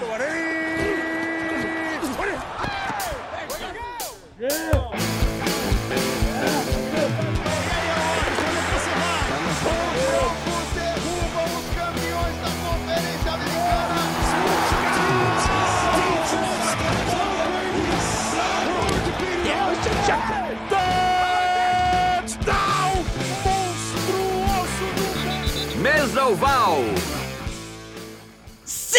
Mesoval. 0.00 0.39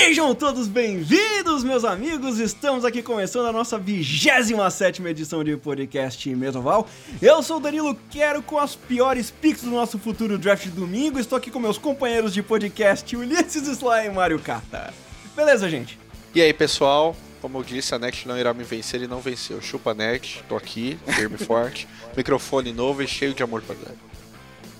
Sejam 0.03 0.33
todos 0.33 0.67
bem-vindos, 0.67 1.63
meus 1.63 1.85
amigos! 1.85 2.39
Estamos 2.39 2.83
aqui 2.83 3.03
começando 3.03 3.45
a 3.45 3.51
nossa 3.51 3.77
27 3.77 5.03
edição 5.05 5.43
de 5.43 5.55
podcast 5.55 6.27
Mesoval. 6.35 6.89
Eu 7.21 7.43
sou 7.43 7.57
o 7.57 7.59
Danilo 7.59 7.95
Quero 8.09 8.41
com 8.41 8.57
as 8.57 8.75
piores 8.75 9.29
picks 9.29 9.61
do 9.61 9.69
nosso 9.69 9.99
futuro 9.99 10.39
draft 10.39 10.63
de 10.63 10.71
domingo. 10.71 11.19
Estou 11.19 11.37
aqui 11.37 11.51
com 11.51 11.59
meus 11.59 11.77
companheiros 11.77 12.33
de 12.33 12.41
podcast 12.41 13.15
Ulisses 13.15 13.67
Sly 13.67 14.07
e 14.07 14.09
Mario 14.09 14.39
Kata. 14.39 14.91
Beleza, 15.35 15.69
gente? 15.69 15.99
E 16.33 16.41
aí, 16.41 16.51
pessoal? 16.51 17.15
Como 17.39 17.59
eu 17.59 17.63
disse, 17.63 17.93
a 17.93 17.99
Next 17.99 18.27
não 18.27 18.39
irá 18.39 18.55
me 18.55 18.63
vencer 18.63 19.03
e 19.03 19.07
não 19.07 19.19
venceu. 19.19 19.61
Chupa 19.61 19.93
Next, 19.93 20.43
tô 20.49 20.57
aqui, 20.57 20.97
firme 21.09 21.35
e 21.39 21.45
forte. 21.45 21.87
Microfone 22.17 22.73
novo 22.73 23.03
e 23.03 23.07
cheio 23.07 23.35
de 23.35 23.43
amor 23.43 23.61
pra 23.61 23.75
dar. 23.75 23.93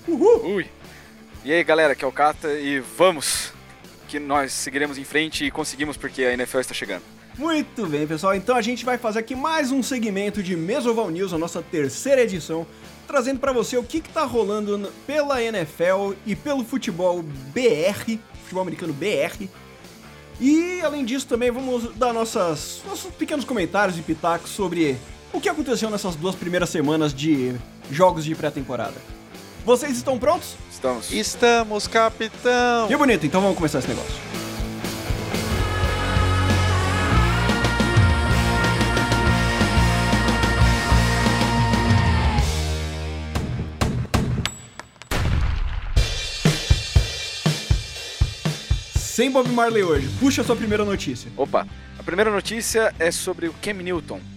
Uhul! 0.08 0.56
Ui. 0.56 0.66
E 1.44 1.52
aí, 1.52 1.62
galera, 1.62 1.92
aqui 1.92 2.04
é 2.04 2.08
o 2.08 2.12
Kata 2.12 2.52
e 2.58 2.80
vamos! 2.80 3.52
Que 4.12 4.20
nós 4.20 4.52
seguiremos 4.52 4.98
em 4.98 5.04
frente 5.04 5.46
e 5.46 5.50
conseguimos 5.50 5.96
porque 5.96 6.22
a 6.22 6.34
NFL 6.34 6.58
está 6.58 6.74
chegando. 6.74 7.00
Muito 7.38 7.86
bem, 7.86 8.06
pessoal. 8.06 8.34
Então 8.34 8.54
a 8.54 8.60
gente 8.60 8.84
vai 8.84 8.98
fazer 8.98 9.20
aqui 9.20 9.34
mais 9.34 9.72
um 9.72 9.82
segmento 9.82 10.42
de 10.42 10.54
Mesoval 10.54 11.08
News, 11.08 11.32
a 11.32 11.38
nossa 11.38 11.62
terceira 11.62 12.20
edição, 12.20 12.66
trazendo 13.06 13.40
para 13.40 13.54
você 13.54 13.74
o 13.78 13.82
que, 13.82 14.02
que 14.02 14.10
tá 14.10 14.24
rolando 14.24 14.92
pela 15.06 15.42
NFL 15.42 16.12
e 16.26 16.36
pelo 16.36 16.62
futebol 16.62 17.22
BR, 17.22 18.18
futebol 18.42 18.60
americano 18.60 18.92
BR. 18.92 19.48
E 20.38 20.82
além 20.82 21.06
disso 21.06 21.26
também 21.26 21.50
vamos 21.50 21.94
dar 21.94 22.12
nossas, 22.12 22.82
nossos 22.86 23.14
pequenos 23.14 23.46
comentários 23.46 23.98
e 23.98 24.02
pitacos 24.02 24.50
sobre 24.50 24.94
o 25.32 25.40
que 25.40 25.48
aconteceu 25.48 25.88
nessas 25.88 26.16
duas 26.16 26.34
primeiras 26.34 26.68
semanas 26.68 27.14
de 27.14 27.54
jogos 27.90 28.26
de 28.26 28.34
pré-temporada. 28.34 29.00
Vocês 29.64 29.96
estão 29.96 30.18
prontos? 30.18 30.54
Estamos. 30.82 31.12
Estamos, 31.12 31.86
capitão! 31.86 32.88
Que 32.88 32.96
bonito, 32.96 33.24
então 33.24 33.40
vamos 33.40 33.56
começar 33.56 33.78
esse 33.78 33.86
negócio. 33.86 34.12
Sem 48.96 49.30
Bob 49.30 49.48
Marley 49.50 49.84
hoje, 49.84 50.08
puxa 50.18 50.42
a 50.42 50.44
sua 50.44 50.56
primeira 50.56 50.84
notícia. 50.84 51.30
Opa, 51.36 51.64
a 51.96 52.02
primeira 52.02 52.32
notícia 52.32 52.92
é 52.98 53.12
sobre 53.12 53.46
o 53.46 53.54
Cam 53.62 53.74
Newton. 53.74 54.31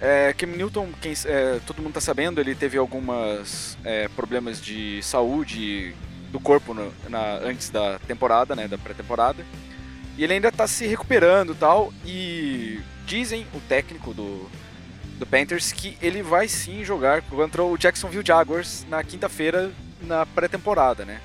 É, 0.00 0.34
Newton, 0.46 0.88
quem, 1.00 1.12
é, 1.26 1.60
todo 1.66 1.82
mundo 1.82 1.94
tá 1.94 2.00
sabendo, 2.00 2.40
ele 2.40 2.54
teve 2.54 2.78
alguns 2.78 3.76
problemas 4.16 4.60
de 4.60 5.02
saúde 5.02 5.94
do 6.32 6.40
corpo 6.40 6.72
no- 6.72 6.92
na- 7.08 7.34
antes 7.42 7.68
da 7.70 7.98
temporada, 8.00 8.56
né, 8.56 8.66
da 8.66 8.78
pré-temporada. 8.78 9.44
E 10.16 10.24
ele 10.24 10.34
ainda 10.34 10.50
tá 10.50 10.66
se 10.66 10.86
recuperando 10.86 11.54
tal. 11.54 11.92
E 12.04 12.80
dizem 13.06 13.46
o 13.54 13.60
técnico 13.60 14.14
do, 14.14 14.48
do 15.18 15.26
Panthers 15.26 15.72
que 15.72 15.96
ele 16.00 16.22
vai 16.22 16.48
sim 16.48 16.84
jogar 16.84 17.22
contra 17.22 17.62
o 17.62 17.76
Jacksonville 17.76 18.24
Jaguars 18.26 18.86
na 18.88 19.02
quinta-feira 19.02 19.70
na 20.00 20.24
pré-temporada, 20.24 21.04
né? 21.04 21.20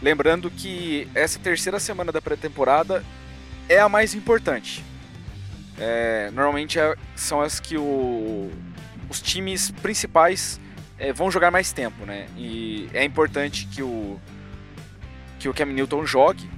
Lembrando 0.00 0.50
que 0.50 1.08
essa 1.14 1.38
terceira 1.38 1.78
semana 1.78 2.10
da 2.12 2.20
pré-temporada 2.22 3.04
é 3.68 3.78
a 3.80 3.88
mais 3.88 4.14
importante. 4.14 4.84
É, 5.78 6.30
normalmente 6.32 6.78
é- 6.78 6.94
são 7.16 7.40
as 7.40 7.58
que 7.60 7.76
o- 7.76 8.50
os 9.08 9.20
times 9.20 9.70
principais 9.70 10.60
é, 10.98 11.12
vão 11.12 11.30
jogar 11.30 11.50
mais 11.50 11.72
tempo, 11.72 12.06
né? 12.06 12.26
E 12.36 12.88
é 12.94 13.04
importante 13.04 13.66
que 13.66 13.82
o 13.82 14.18
que 15.40 15.48
o 15.48 15.52
Cam 15.52 15.66
Newton 15.66 16.06
jogue 16.06 16.48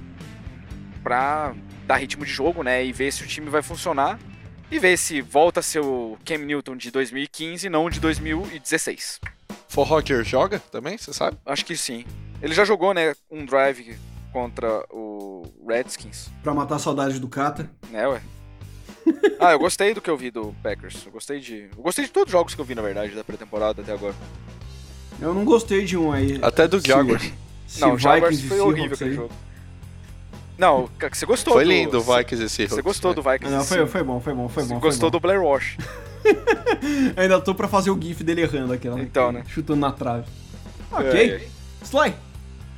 para 1.03 1.53
dar 1.85 1.97
ritmo 1.97 2.23
de 2.25 2.31
jogo, 2.31 2.63
né? 2.63 2.85
E 2.85 2.91
ver 2.93 3.11
se 3.11 3.23
o 3.23 3.27
time 3.27 3.49
vai 3.49 3.61
funcionar 3.61 4.19
e 4.69 4.77
ver 4.79 4.97
se 4.97 5.21
volta 5.21 5.59
a 5.59 5.63
ser 5.63 5.79
o 5.79 6.17
Cam 6.25 6.37
Newton 6.39 6.75
de 6.77 6.91
2015 6.91 7.67
e 7.67 7.69
não 7.69 7.89
de 7.89 7.99
2016. 7.99 9.19
For 9.69 9.83
Roger 9.85 10.23
joga 10.23 10.59
também, 10.71 10.97
você 10.97 11.11
sabe? 11.13 11.37
Acho 11.45 11.65
que 11.65 11.75
sim. 11.75 12.05
Ele 12.41 12.53
já 12.53 12.63
jogou, 12.63 12.93
né, 12.93 13.13
um 13.31 13.45
drive 13.45 13.97
contra 14.31 14.83
o 14.91 15.43
Redskins, 15.67 16.29
Pra 16.43 16.53
matar 16.53 16.75
a 16.75 16.79
saudade 16.79 17.19
do 17.19 17.27
Kata. 17.27 17.69
né, 17.89 18.07
ué? 18.07 18.21
Ah, 19.39 19.51
eu 19.51 19.59
gostei 19.59 19.93
do 19.93 20.01
que 20.01 20.09
eu 20.09 20.17
vi 20.17 20.31
do 20.31 20.53
Packers. 20.63 21.05
Eu 21.05 21.11
gostei 21.11 21.39
de. 21.39 21.69
Eu 21.75 21.83
gostei 21.83 22.05
de 22.05 22.11
todos 22.11 22.27
os 22.27 22.31
jogos 22.31 22.55
que 22.55 22.61
eu 22.61 22.65
vi, 22.65 22.73
na 22.75 22.81
verdade, 22.81 23.13
da 23.13 23.23
pré-temporada 23.23 23.81
até 23.81 23.93
agora. 23.93 24.15
Eu 25.21 25.33
não 25.33 25.45
gostei 25.45 25.85
de 25.85 25.95
um 25.97 26.11
aí. 26.11 26.39
Até 26.41 26.67
do 26.67 26.79
Jaguars. 26.85 27.31
se 27.67 27.81
não, 27.81 27.93
o 27.93 27.97
Jaguars 27.99 28.35
Vikings 28.37 28.47
foi 28.47 28.59
horrível 28.59 28.93
aquele 28.95 29.13
jogo. 29.13 29.31
Não, 30.57 30.89
você 31.13 31.25
gostou 31.25 31.53
Foi 31.53 31.63
do- 31.65 31.69
lindo 31.69 31.97
o 31.99 32.01
você- 32.01 32.17
Vikings 32.17 32.43
esse 32.45 32.67
Você 32.67 32.81
gostou 32.81 33.13
do 33.13 33.21
Vikings? 33.21 33.55
Não, 33.55 33.63
foi, 33.63 33.85
foi 33.85 34.03
bom, 34.03 34.19
foi 34.19 34.33
bom, 34.33 34.49
foi 34.49 34.63
Você 34.63 34.69
bom. 34.73 34.79
foi 34.79 34.89
gostou 34.89 35.11
bom. 35.11 35.17
do 35.17 35.21
Blair 35.21 35.41
Wash. 35.43 35.77
Ainda 37.15 37.39
tô 37.39 37.53
pra 37.53 37.67
fazer 37.67 37.91
o 37.91 38.01
gif 38.01 38.23
dele 38.23 38.41
errando 38.41 38.73
aqui, 38.73 38.89
ó. 38.89 38.97
Então, 38.97 39.31
né? 39.31 39.43
Chutando 39.47 39.79
na 39.79 39.91
trave. 39.91 40.25
Ok. 40.91 41.07
É, 41.09 41.35
é. 41.35 41.47
Sly, 41.83 42.13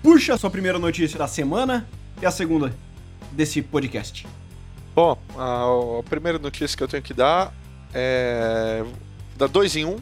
puxa 0.03 0.33
a 0.33 0.37
sua 0.37 0.49
primeira 0.49 0.77
notícia 0.77 1.17
da 1.17 1.27
semana 1.27 1.87
e 2.21 2.25
a 2.25 2.31
segunda 2.31 2.73
desse 3.31 3.61
podcast. 3.61 4.27
Bom, 4.95 5.17
a, 5.37 5.99
a 5.99 6.03
primeira 6.03 6.39
notícia 6.39 6.75
que 6.75 6.83
eu 6.83 6.87
tenho 6.87 7.03
que 7.03 7.13
dar 7.13 7.53
é. 7.93 8.83
da 9.37 9.47
2 9.47 9.75
em 9.77 9.85
1. 9.85 9.89
Um, 9.89 9.97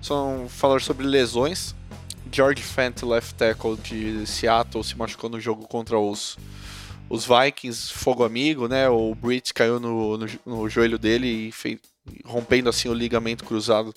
são 0.00 0.46
falar 0.48 0.80
sobre 0.80 1.06
lesões. 1.06 1.74
George 2.30 2.62
Fant, 2.62 3.02
left 3.02 3.34
tackle 3.34 3.76
de 3.76 4.26
Seattle, 4.26 4.82
se 4.82 4.96
machucou 4.96 5.28
no 5.28 5.38
jogo 5.38 5.68
contra 5.68 5.98
os, 5.98 6.38
os 7.10 7.26
Vikings, 7.26 7.92
fogo 7.92 8.24
amigo, 8.24 8.66
né? 8.68 8.88
O 8.88 9.14
Britt 9.14 9.52
caiu 9.52 9.78
no, 9.78 10.16
no, 10.16 10.26
no 10.46 10.68
joelho 10.68 10.98
dele 10.98 11.26
e 11.26 11.52
fez, 11.52 11.78
rompendo 12.24 12.70
assim 12.70 12.88
o 12.88 12.94
ligamento 12.94 13.44
cruzado 13.44 13.94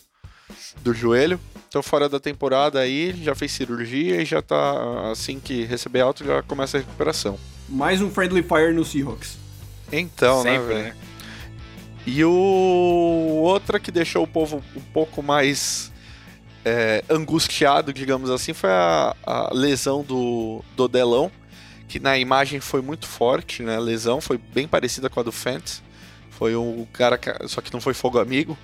do 0.82 0.94
joelho. 0.94 1.40
Então 1.70 1.82
fora 1.82 2.10
da 2.10 2.20
temporada 2.20 2.80
aí, 2.80 3.14
já 3.24 3.34
fez 3.34 3.52
cirurgia 3.54 4.22
e 4.22 4.26
já 4.26 4.42
tá 4.42 5.12
assim 5.12 5.40
que 5.40 5.64
receber 5.64 6.02
alto 6.02 6.26
já 6.26 6.44
começa 6.44 6.78
a 6.78 6.82
recuperação. 6.82 7.40
Mais 7.70 8.02
um 8.02 8.12
Friendly 8.12 8.44
Fire 8.44 8.74
no 8.74 8.84
Seahawks. 8.84 9.45
Então, 9.92 10.44
né, 10.44 10.52
Sempre, 10.58 10.68
velho? 10.74 10.84
né? 10.86 10.96
E 12.08 12.24
o 12.24 13.40
outra 13.42 13.80
que 13.80 13.92
deixou 13.92 14.24
o 14.24 14.28
povo 14.28 14.62
um 14.76 14.82
pouco 14.94 15.24
mais 15.24 15.92
é, 16.64 17.04
angustiado, 17.10 17.92
digamos 17.92 18.30
assim, 18.30 18.54
foi 18.54 18.70
a, 18.70 19.16
a 19.26 19.50
lesão 19.54 20.04
do, 20.04 20.64
do 20.76 20.88
Delão, 20.88 21.32
que 21.88 22.00
na 22.00 22.18
imagem 22.18 22.60
foi 22.60 22.82
muito 22.82 23.08
forte, 23.08 23.64
né? 23.64 23.76
A 23.76 23.80
lesão 23.80 24.22
foi 24.22 24.38
bem 24.38 24.68
parecida 24.68 25.10
com 25.10 25.20
a 25.20 25.24
do 25.24 25.32
Fent. 25.32 25.80
Foi 26.30 26.56
o 26.56 26.88
cara, 26.94 27.18
que- 27.18 27.48
só 27.48 27.62
que 27.62 27.74
não 27.74 27.82
foi 27.82 27.94
fogo 27.94 28.20
amigo. 28.20 28.58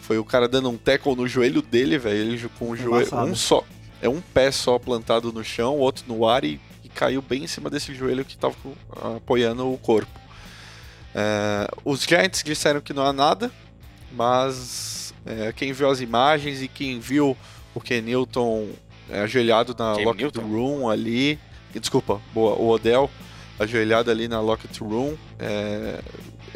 Foi 0.00 0.18
o 0.18 0.24
cara 0.24 0.48
dando 0.48 0.70
um 0.70 0.76
tackle 0.78 1.14
no 1.14 1.28
joelho 1.28 1.60
dele, 1.62 1.98
velho. 1.98 2.16
Ele 2.16 2.48
com 2.58 2.70
o 2.70 2.76
joelho 2.76 3.14
um 3.30 3.34
só, 3.34 3.62
é 4.00 4.08
um 4.08 4.20
pé 4.20 4.50
só 4.50 4.78
plantado 4.78 5.32
no 5.32 5.44
chão, 5.44 5.76
o 5.76 5.80
outro 5.80 6.04
no 6.08 6.26
ar 6.26 6.44
e, 6.44 6.58
e 6.82 6.88
caiu 6.88 7.20
bem 7.20 7.44
em 7.44 7.46
cima 7.46 7.68
desse 7.68 7.94
joelho 7.94 8.24
que 8.24 8.36
tava 8.36 8.54
apoiando 9.16 9.70
o 9.70 9.76
corpo. 9.78 10.17
É, 11.14 11.68
os 11.84 12.02
Giants 12.02 12.42
disseram 12.42 12.80
que 12.80 12.92
não 12.92 13.04
há 13.04 13.12
nada, 13.12 13.50
mas 14.12 15.14
é, 15.24 15.52
quem 15.52 15.72
viu 15.72 15.90
as 15.90 16.00
imagens 16.00 16.62
e 16.62 16.68
quem 16.68 17.00
viu 17.00 17.36
o 17.74 17.80
Ken 17.80 18.00
Newton 18.00 18.68
é, 19.08 19.20
ajoelhado 19.20 19.74
na 19.78 19.94
Cam 19.94 20.02
locker 20.02 20.22
Newton? 20.22 20.42
room 20.42 20.88
ali, 20.88 21.38
desculpa, 21.74 22.20
boa, 22.32 22.54
o 22.54 22.68
Odell 22.68 23.10
ajoelhado 23.58 24.10
ali 24.10 24.28
na 24.28 24.40
locker 24.40 24.70
room, 24.80 25.16
é, 25.38 26.00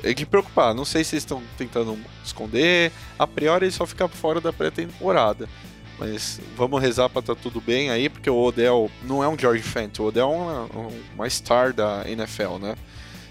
é 0.02 0.14
de 0.14 0.24
preocupar. 0.24 0.74
Não 0.74 0.84
sei 0.84 1.02
se 1.02 1.14
eles 1.14 1.24
estão 1.24 1.42
tentando 1.58 1.98
esconder, 2.24 2.92
a 3.18 3.26
priori 3.26 3.66
ele 3.66 3.72
só 3.72 3.86
fica 3.86 4.06
fora 4.08 4.40
da 4.40 4.52
pré-temporada. 4.52 5.48
Mas 5.98 6.40
vamos 6.56 6.80
rezar 6.80 7.08
pra 7.08 7.22
tá 7.22 7.34
tudo 7.34 7.60
bem 7.60 7.90
aí, 7.90 8.08
porque 8.08 8.28
o 8.28 8.36
Odell 8.36 8.90
não 9.04 9.22
é 9.22 9.28
um 9.28 9.38
George 9.38 9.62
Fant, 9.62 9.98
o 9.98 10.04
Odell 10.04 10.32
é 10.32 10.34
uma, 10.34 10.68
uma 11.14 11.30
star 11.30 11.72
da 11.72 12.02
NFL, 12.08 12.58
né? 12.58 12.74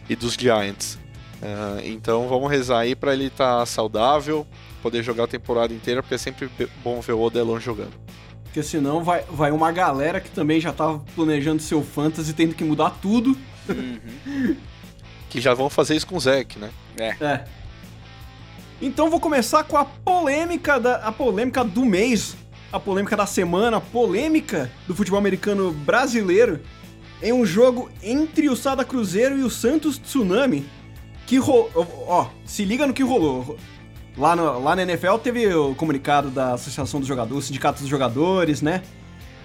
E 0.10 0.16
dos 0.16 0.34
Giants. 0.34 0.98
Ah, 1.42 1.82
então 1.84 2.28
vamos 2.28 2.50
rezar 2.50 2.80
aí 2.80 2.96
pra 2.96 3.14
ele 3.14 3.26
estar 3.26 3.66
saudável, 3.66 4.46
poder 4.82 5.04
jogar 5.04 5.24
a 5.24 5.28
temporada 5.28 5.74
inteira, 5.74 6.04
porque 6.04 6.16
é 6.16 6.18
sempre 6.18 6.50
bom 6.84 7.02
ver 7.02 7.14
o 7.14 7.22
Odelon 7.22 7.60
jogando. 7.60 7.94
Porque 8.44 8.62
senão 8.62 9.04
vai, 9.04 9.24
vai 9.30 9.52
uma 9.52 9.72
galera 9.72 10.20
que 10.20 10.30
também 10.30 10.60
já 10.60 10.74
tava 10.74 11.00
planejando 11.16 11.62
seu 11.62 11.82
fantasy 11.82 12.34
tendo 12.34 12.54
que 12.54 12.64
mudar 12.64 12.92
tudo. 13.02 13.38
Uhum. 13.68 14.56
Que 15.32 15.40
já 15.40 15.54
vão 15.54 15.70
fazer 15.70 15.96
isso 15.96 16.06
com 16.06 16.18
o 16.18 16.20
Zeke, 16.20 16.60
né? 16.60 16.70
É. 16.98 17.46
Então 18.82 19.10
vou 19.10 19.18
começar 19.18 19.64
com 19.64 19.78
a 19.78 19.86
polêmica 19.86 20.78
da 20.78 20.98
a 20.98 21.10
polêmica 21.10 21.64
do 21.64 21.86
mês, 21.86 22.36
a 22.70 22.78
polêmica 22.78 23.16
da 23.16 23.26
semana, 23.26 23.78
a 23.78 23.80
polêmica 23.80 24.70
do 24.86 24.94
futebol 24.94 25.18
americano 25.18 25.72
brasileiro 25.72 26.60
em 27.24 27.32
um 27.32 27.46
jogo 27.46 27.90
entre 28.04 28.50
o 28.50 28.58
Sada 28.58 28.84
Cruzeiro 28.84 29.40
e 29.40 29.44
o 29.44 29.50
Santos 29.50 29.98
Tsunami 29.98 30.66
que 31.26 31.38
ro... 31.38 31.70
ó, 32.08 32.28
se 32.46 32.66
liga 32.66 32.86
no 32.86 32.94
que 32.94 33.04
rolou. 33.04 33.58
Lá, 34.18 34.36
no, 34.36 34.60
lá 34.60 34.76
na 34.76 34.84
NFL 34.84 35.18
teve 35.18 35.54
o 35.54 35.74
comunicado 35.76 36.30
da 36.30 36.54
Associação 36.54 37.00
dos 37.00 37.08
Jogadores, 37.08 37.46
Sindicato 37.46 37.80
dos 37.80 37.90
Jogadores, 37.90 38.62
né? 38.62 38.82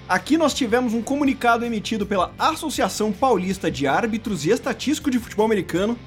Aqui 0.08 0.37
nós 0.38 0.55
tivemos 0.55 0.94
um 0.94 1.02
comunicado 1.02 1.64
emitido 1.64 2.06
pela 2.06 2.32
Associação 2.38 3.12
Paulista 3.12 3.70
de 3.70 3.87
Árbitros 3.87 4.44
e 4.46 4.50
Estatístico 4.50 5.11
de 5.11 5.19
Futebol 5.19 5.46
Americano. 5.46 5.99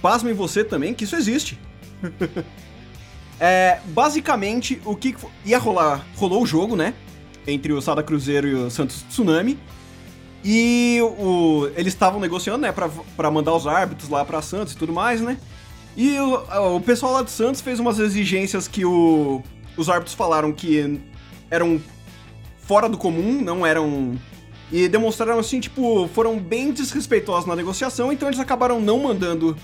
Pasmem 0.00 0.32
você 0.32 0.62
também 0.62 0.94
que 0.94 1.04
isso 1.04 1.16
existe. 1.16 1.58
é, 3.40 3.80
basicamente, 3.86 4.80
o 4.84 4.94
que 4.94 5.16
ia 5.44 5.58
rolar? 5.58 6.04
Rolou 6.16 6.42
o 6.42 6.46
jogo, 6.46 6.76
né? 6.76 6.94
Entre 7.46 7.72
o 7.72 7.80
Sada 7.80 8.02
Cruzeiro 8.02 8.46
e 8.46 8.54
o 8.54 8.70
Santos 8.70 9.02
Tsunami. 9.02 9.58
E 10.44 10.98
o, 11.02 11.68
eles 11.76 11.92
estavam 11.92 12.18
negociando, 12.18 12.62
né, 12.62 12.72
pra, 12.72 12.88
pra 13.16 13.30
mandar 13.30 13.54
os 13.54 13.66
árbitros 13.66 14.08
lá 14.08 14.24
pra 14.24 14.40
Santos 14.40 14.72
e 14.72 14.76
tudo 14.76 14.92
mais, 14.92 15.20
né? 15.20 15.36
E 15.96 16.18
o, 16.18 16.76
o 16.76 16.80
pessoal 16.80 17.12
lá 17.12 17.22
de 17.22 17.30
Santos 17.30 17.60
fez 17.60 17.78
umas 17.78 17.98
exigências 17.98 18.66
que 18.66 18.84
o, 18.84 19.42
os 19.76 19.88
árbitros 19.88 20.14
falaram 20.14 20.52
que 20.52 21.00
eram 21.50 21.80
fora 22.58 22.88
do 22.88 22.96
comum, 22.96 23.40
não 23.42 23.66
eram. 23.66 24.16
E 24.72 24.86
demonstraram 24.86 25.40
assim, 25.40 25.58
tipo, 25.58 26.08
foram 26.14 26.38
bem 26.38 26.70
desrespeitosos 26.70 27.44
na 27.44 27.56
negociação, 27.56 28.12
então 28.12 28.28
eles 28.28 28.38
acabaram 28.38 28.80
não 28.80 29.00
mandando 29.00 29.56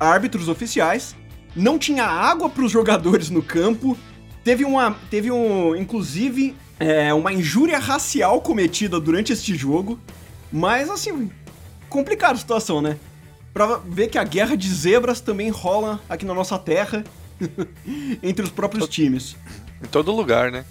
árbitros 0.00 0.48
oficiais. 0.48 1.14
Não 1.54 1.78
tinha 1.78 2.04
água 2.04 2.48
para 2.48 2.64
os 2.64 2.72
jogadores 2.72 3.28
no 3.28 3.42
campo. 3.42 3.96
Teve 4.42 4.64
uma. 4.64 4.96
Teve 5.10 5.30
um. 5.30 5.76
Inclusive, 5.76 6.54
é, 6.80 7.12
uma 7.12 7.32
injúria 7.32 7.78
racial 7.78 8.40
cometida 8.40 8.98
durante 8.98 9.32
este 9.32 9.54
jogo. 9.54 9.98
Mas, 10.52 10.88
assim, 10.88 11.30
complicada 11.88 12.34
a 12.34 12.38
situação, 12.38 12.80
né? 12.80 12.98
Pra 13.52 13.78
ver 13.78 14.08
que 14.08 14.18
a 14.18 14.24
guerra 14.24 14.56
de 14.56 14.68
zebras 14.68 15.20
também 15.20 15.48
rola 15.48 16.00
aqui 16.08 16.24
na 16.24 16.34
nossa 16.34 16.58
terra, 16.58 17.04
entre 18.22 18.44
os 18.44 18.50
próprios 18.50 18.88
times. 18.88 19.36
Em 19.82 19.86
todo 19.86 20.12
lugar, 20.12 20.50
né? 20.50 20.64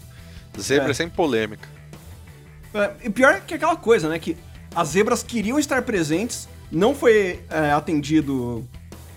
Zebra 0.60 0.92
é. 0.92 0.94
sem 0.94 1.10
polêmica. 1.10 1.68
É, 2.74 2.92
e 3.04 3.10
pior 3.10 3.42
que 3.42 3.54
aquela 3.54 3.76
coisa, 3.76 4.10
né? 4.10 4.20
Que 4.20 4.38
as 4.76 4.90
zebras 4.90 5.24
queriam 5.24 5.58
estar 5.58 5.82
presentes, 5.84 6.48
não 6.72 6.94
foi 6.94 7.40
é, 7.50 7.72
atendido 7.72 8.68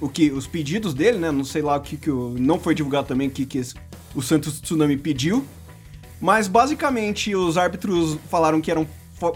o 0.00 0.08
que 0.08 0.31
os 0.31 0.46
pedidos 0.46 0.94
dele, 0.94 1.19
né? 1.19 1.31
Não 1.31 1.44
sei 1.44 1.62
lá 1.62 1.76
o 1.76 1.81
que, 1.81 1.96
que 1.96 2.10
o, 2.10 2.34
não 2.38 2.60
foi 2.60 2.75
divulgado 2.75 3.08
também 3.08 3.28
o 3.28 3.31
que, 3.31 3.44
que 3.44 3.60
o 4.14 4.22
Santos 4.22 4.60
Tsunami 4.60 4.96
pediu. 4.96 5.44
Mas 6.20 6.49
basicamente 6.49 7.34
os 7.34 7.56
árbitros 7.56 8.19
falaram 8.28 8.60
que 8.60 8.70
eram, 8.70 8.87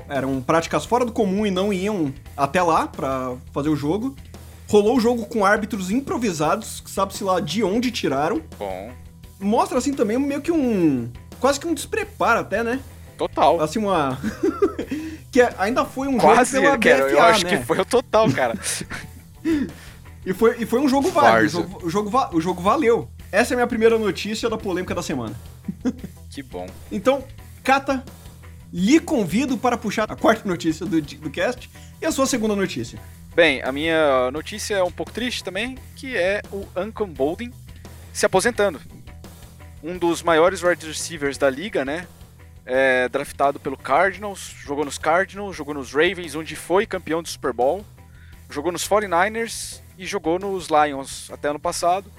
eram 0.09 0.41
práticas 0.41 0.85
fora 0.85 1.05
do 1.05 1.13
comum 1.13 1.47
e 1.47 1.51
não 1.51 1.73
iam 1.73 2.13
até 2.37 2.63
lá 2.63 2.87
para 2.87 3.35
fazer 3.53 3.69
o 3.69 3.77
jogo. 3.77 4.15
Rolou 4.69 4.97
o 4.97 5.01
jogo 5.01 5.27
com 5.27 5.45
árbitros 5.45 5.91
improvisados, 5.91 6.81
que 6.81 6.91
sabe-se 6.91 7.23
lá 7.23 7.41
de 7.41 7.63
onde 7.63 7.91
tiraram. 7.91 8.41
Bom. 8.59 8.91
Mostra 9.39 9.79
assim 9.79 9.93
também 9.93 10.19
meio 10.19 10.41
que 10.41 10.53
um. 10.53 11.11
Quase 11.41 11.61
que 11.61 11.67
um 11.67 11.75
despreparo 11.75 12.41
até, 12.41 12.63
né? 12.63 12.81
Total. 13.19 13.61
Assim, 13.61 13.79
uma. 13.79 14.19
que 15.31 15.41
ainda 15.59 15.85
foi 15.85 16.09
um 16.09 16.17
Quase, 16.17 16.57
jogo 16.57 16.79
pela 16.79 16.79
cara, 16.79 17.05
BFA, 17.05 17.13
Eu 17.13 17.23
acho 17.23 17.45
né? 17.45 17.57
que 17.57 17.65
foi 17.65 17.81
o 17.81 17.85
total, 17.85 18.31
cara. 18.33 18.55
e, 20.25 20.33
foi, 20.33 20.57
e 20.59 20.67
foi 20.67 20.81
um 20.81 20.89
jogo 20.89 21.11
válido. 21.11 21.47
O 21.47 21.51
jogo, 21.51 21.87
o, 21.87 21.91
jogo, 21.91 22.37
o 22.37 22.41
jogo 22.41 22.63
valeu. 22.63 23.09
Essa 23.31 23.53
é 23.53 23.55
a 23.55 23.57
minha 23.57 23.67
primeira 23.67 23.99
notícia 23.99 24.49
da 24.49 24.57
polêmica 24.57 24.95
da 24.95 25.03
semana. 25.03 25.35
que 26.31 26.43
bom. 26.43 26.67
Então, 26.91 27.25
Kata, 27.65 28.05
lhe 28.73 28.99
convido 28.99 29.59
para 29.59 29.77
puxar 29.77 30.11
a 30.11 30.17
quarta 30.17 30.49
notícia 30.49 30.87
do, 30.87 31.01
do 31.01 31.31
cast 31.31 31.71
e 32.01 32.07
a 32.07 32.13
sua 32.13 32.27
segunda 32.27 32.57
notícia. 32.57 32.99
Bem, 33.35 33.63
a 33.63 33.73
minha 33.73 34.31
notícia 34.31 34.75
é 34.75 34.83
um 34.83 34.91
pouco 34.91 35.13
triste 35.13 35.45
também, 35.45 35.77
que 35.97 36.17
é 36.17 36.43
o 36.53 36.67
Ancon 36.77 37.09
Bolding 37.09 37.53
se 38.13 38.27
aposentando. 38.27 38.81
Um 39.83 39.99
dos 39.99 40.23
maiores 40.23 40.63
wide 40.63 40.87
receivers 40.87 41.39
da 41.39 41.49
liga, 41.51 41.85
né? 41.85 42.07
É, 42.65 43.09
draftado 43.09 43.59
pelo 43.59 43.77
Cardinals, 43.77 44.55
jogou 44.65 44.85
nos 44.85 44.97
Cardinals, 44.97 45.57
jogou 45.57 45.75
nos 45.75 45.93
Ravens, 45.93 46.35
onde 46.35 46.55
foi 46.55 46.87
campeão 46.87 47.23
do 47.23 47.29
Super 47.29 47.53
Bowl, 47.53 47.85
jogou 48.49 48.71
nos 48.71 48.87
49ers 48.89 49.81
e 49.99 50.07
jogou 50.07 50.39
nos 50.39 50.69
Lions 50.69 51.29
até 51.31 51.49
ano 51.49 51.59
passado 51.59 52.11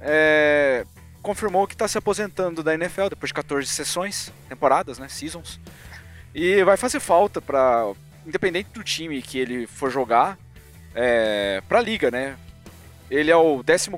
é, 0.00 0.84
confirmou 1.22 1.66
que 1.66 1.74
está 1.74 1.86
se 1.86 1.98
aposentando 1.98 2.62
da 2.62 2.74
NFL 2.74 3.08
depois 3.08 3.28
de 3.30 3.34
14 3.34 3.66
sessões, 3.66 4.32
temporadas, 4.48 4.98
né, 4.98 5.08
seasons. 5.08 5.60
E 6.34 6.62
vai 6.64 6.76
fazer 6.76 7.00
falta 7.00 7.40
para, 7.40 7.92
independente 8.26 8.70
do 8.70 8.84
time 8.84 9.20
que 9.22 9.38
ele 9.38 9.66
for 9.66 9.90
jogar, 9.90 10.38
é, 10.94 11.62
para 11.68 11.78
a 11.78 11.82
liga, 11.82 12.10
né? 12.10 12.36
Ele 13.10 13.30
é 13.30 13.36
o 13.36 13.62
14 13.64 13.90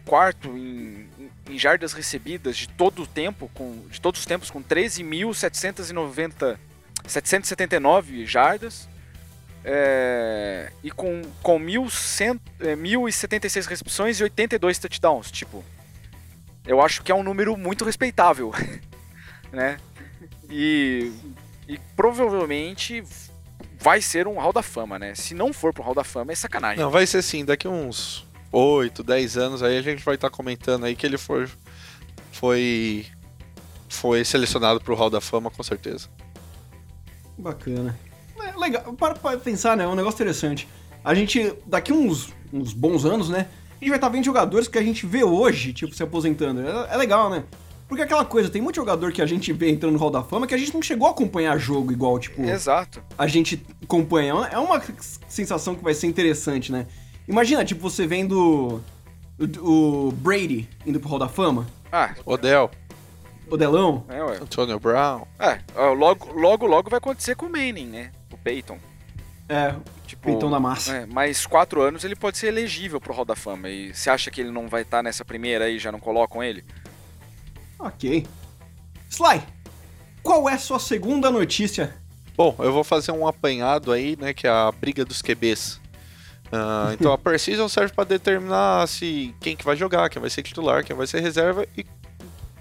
em, 0.47 1.09
em 1.51 1.59
jardas 1.59 1.93
recebidas 1.93 2.57
de 2.57 2.69
todo 2.69 3.03
o 3.03 3.07
tempo, 3.07 3.51
com, 3.53 3.87
de 3.91 4.01
todos 4.01 4.21
os 4.21 4.27
tempos, 4.27 4.51
com 4.51 4.63
13.790 4.63 6.59
779 7.07 8.27
jardas. 8.27 8.89
É, 9.65 10.73
e 10.83 10.91
com, 10.91 11.23
com 11.41 11.61
1.100, 11.61 12.41
é, 12.61 12.75
1.076 12.75 13.67
recepções 13.67 14.19
e 14.19 14.25
82 14.25 14.79
touchdowns. 14.79 15.31
Tipo, 15.31 15.65
eu 16.67 16.81
acho 16.81 17.03
que 17.03 17.11
é 17.11 17.15
um 17.15 17.23
número 17.23 17.57
muito 17.57 17.85
respeitável, 17.85 18.53
né? 19.53 19.79
E, 20.51 21.13
e 21.69 21.79
provavelmente 21.97 23.03
vai 23.81 24.01
ser 24.01 24.29
um 24.29 24.39
Hall 24.39 24.53
da 24.53 24.63
Fama, 24.63 24.99
né? 24.99 25.15
Se 25.15 25.35
não 25.35 25.53
for 25.53 25.73
pro 25.73 25.83
Hall 25.83 25.95
da 25.95 26.05
Fama, 26.05 26.33
é 26.33 26.35
sacanagem. 26.35 26.83
Não, 26.83 26.91
vai 26.91 27.07
ser 27.07 27.23
sim, 27.23 27.45
daqui 27.45 27.67
uns 27.67 28.27
8, 28.53 29.03
10 29.03 29.37
anos 29.37 29.63
aí 29.63 29.79
a 29.79 29.83
gente 29.83 30.05
vai 30.05 30.15
estar 30.15 30.31
tá 30.31 30.37
comentando 30.37 30.85
aí 30.85 30.95
que 30.95 31.07
ele 31.07 31.19
foi 31.19 31.49
foi 32.31 33.07
foi 33.89 34.25
selecionado 34.25 34.81
pro 34.81 34.95
Hall 34.95 35.11
da 35.11 35.21
Fama 35.21 35.51
com 35.51 35.63
certeza. 35.63 36.09
Bacana. 37.37 37.99
É 38.41 38.57
legal, 38.57 38.93
para, 38.95 39.15
para 39.15 39.39
pensar, 39.39 39.77
né? 39.77 39.85
É 39.85 39.89
um 39.89 39.95
negócio 39.95 40.17
interessante. 40.17 40.69
A 41.05 41.15
gente, 41.15 41.53
daqui 41.67 41.93
uns, 41.93 42.33
uns 42.53 42.73
bons 42.73 43.05
anos, 43.05 43.29
né? 43.29 43.49
A 43.83 43.85
gente 43.85 43.91
vai 43.91 43.99
estar 43.99 44.07
tá 44.07 44.13
vendo 44.13 44.25
jogadores 44.25 44.69
que 44.69 44.79
a 44.79 44.83
gente 44.83 45.05
vê 45.05 45.25
hoje, 45.25 45.73
tipo, 45.73 45.93
se 45.93 46.03
aposentando. 46.05 46.61
É, 46.61 46.95
é 46.95 46.97
legal, 46.97 47.29
né? 47.29 47.43
Porque 47.89 48.03
aquela 48.03 48.25
coisa, 48.25 48.49
tem 48.49 48.63
muito 48.63 48.77
jogador 48.77 49.13
que 49.13 49.21
a 49.21 49.27
gente 49.27 49.53
vê 49.53 49.71
entrando 49.71 49.95
no 49.95 49.99
Hall 49.99 50.11
da 50.11 50.23
Fama 50.23 50.47
que 50.47 50.55
a 50.55 50.59
gente 50.59 50.73
não 50.73 50.81
chegou 50.81 51.09
a 51.09 51.11
acompanhar 51.11 51.59
jogo 51.59 51.91
igual, 51.91 52.17
tipo. 52.19 52.41
Exato. 52.43 53.03
A 53.19 53.27
gente 53.27 53.61
acompanha. 53.83 54.35
É 54.53 54.59
uma 54.59 54.81
sensação 55.29 55.75
que 55.75 55.83
vai 55.83 55.95
ser 55.95 56.07
interessante, 56.07 56.71
né? 56.71 56.87
Imagina, 57.27 57.65
tipo, 57.65 57.83
você 57.83 58.07
vendo 58.07 58.81
o, 59.37 60.07
o 60.07 60.13
Brady 60.13 60.69
indo 60.87 61.01
pro 61.01 61.09
Hall 61.09 61.19
da 61.19 61.29
Fama. 61.29 61.67
Ah, 61.91 62.15
Odell. 62.25 62.71
Odelão. 63.51 64.05
É, 64.09 64.23
ué. 64.23 64.37
Antonio 64.37 64.79
Brown. 64.79 65.27
É, 65.41 65.59
logo, 65.77 66.33
logo, 66.33 66.67
logo 66.67 66.89
vai 66.89 66.99
acontecer 66.99 67.35
com 67.35 67.47
o 67.47 67.51
Manning, 67.51 67.87
né? 67.87 68.13
O 68.33 68.39
Peyton. 68.39 68.79
É, 69.49 69.75
Peitão 70.23 70.49
da 70.49 70.61
massa. 70.61 70.95
É, 70.95 71.07
mais 71.07 71.47
quatro 71.47 71.83
anos 71.83 72.05
ele 72.05 72.15
pode 72.15 72.39
ser 72.39 72.47
elegível 72.47 73.01
pro 73.01 73.13
Hall 73.13 73.25
da 73.25 73.35
Fama. 73.35 73.69
E 73.69 73.93
você 73.93 74.09
acha 74.09 74.31
que 74.31 74.41
ele 74.41 74.53
não 74.53 74.69
vai 74.69 74.83
estar 74.83 74.99
tá 74.99 75.03
nessa 75.03 75.25
primeira 75.25 75.65
aí, 75.65 75.79
já 75.79 75.91
não 75.91 75.99
colocam 75.99 76.43
ele? 76.43 76.65
Ok. 77.79 78.25
Sly, 79.11 79.43
qual 80.23 80.49
é 80.49 80.55
a 80.55 80.59
sua 80.59 80.79
segunda 80.79 81.31
notícia? 81.31 81.95
Bom, 82.37 82.55
eu 82.61 82.73
vou 82.73 82.85
fazer 82.85 83.11
um 83.11 83.27
apanhado 83.27 83.93
aí, 83.93 84.17
né, 84.19 84.33
que 84.33 84.47
é 84.47 84.51
a 84.51 84.71
briga 84.71 85.05
dos 85.05 85.21
QBs. 85.21 85.81
Uh, 86.47 86.93
então 86.95 87.13
a 87.13 87.19
Precision 87.19 87.69
serve 87.69 87.93
para 87.93 88.05
determinar 88.05 88.87
se 88.87 89.35
quem 89.41 89.57
que 89.57 89.65
vai 89.65 89.77
jogar, 89.77 90.09
quem 90.09 90.21
vai 90.21 90.31
ser 90.31 90.43
titular, 90.43 90.85
quem 90.85 90.97
vai 90.97 91.07
ser 91.07 91.21
reserva 91.21 91.67
e 91.77 91.85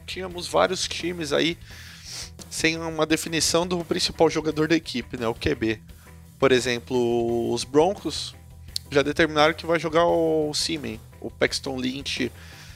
tínhamos 0.05 0.47
vários 0.47 0.87
times 0.87 1.31
aí 1.31 1.57
sem 2.49 2.77
uma 2.77 3.05
definição 3.05 3.65
do 3.65 3.85
principal 3.85 4.29
jogador 4.29 4.67
da 4.67 4.75
equipe, 4.75 5.15
né, 5.17 5.27
o 5.27 5.35
QB. 5.35 5.81
Por 6.41 6.51
exemplo, 6.51 7.53
os 7.53 7.63
Broncos 7.63 8.33
já 8.89 9.03
determinaram 9.03 9.53
que 9.53 9.63
vai 9.63 9.79
jogar 9.79 10.05
o 10.05 10.51
Seaman. 10.55 10.97
O 11.19 11.29
Paxton 11.29 11.77
Lynch 11.77 12.31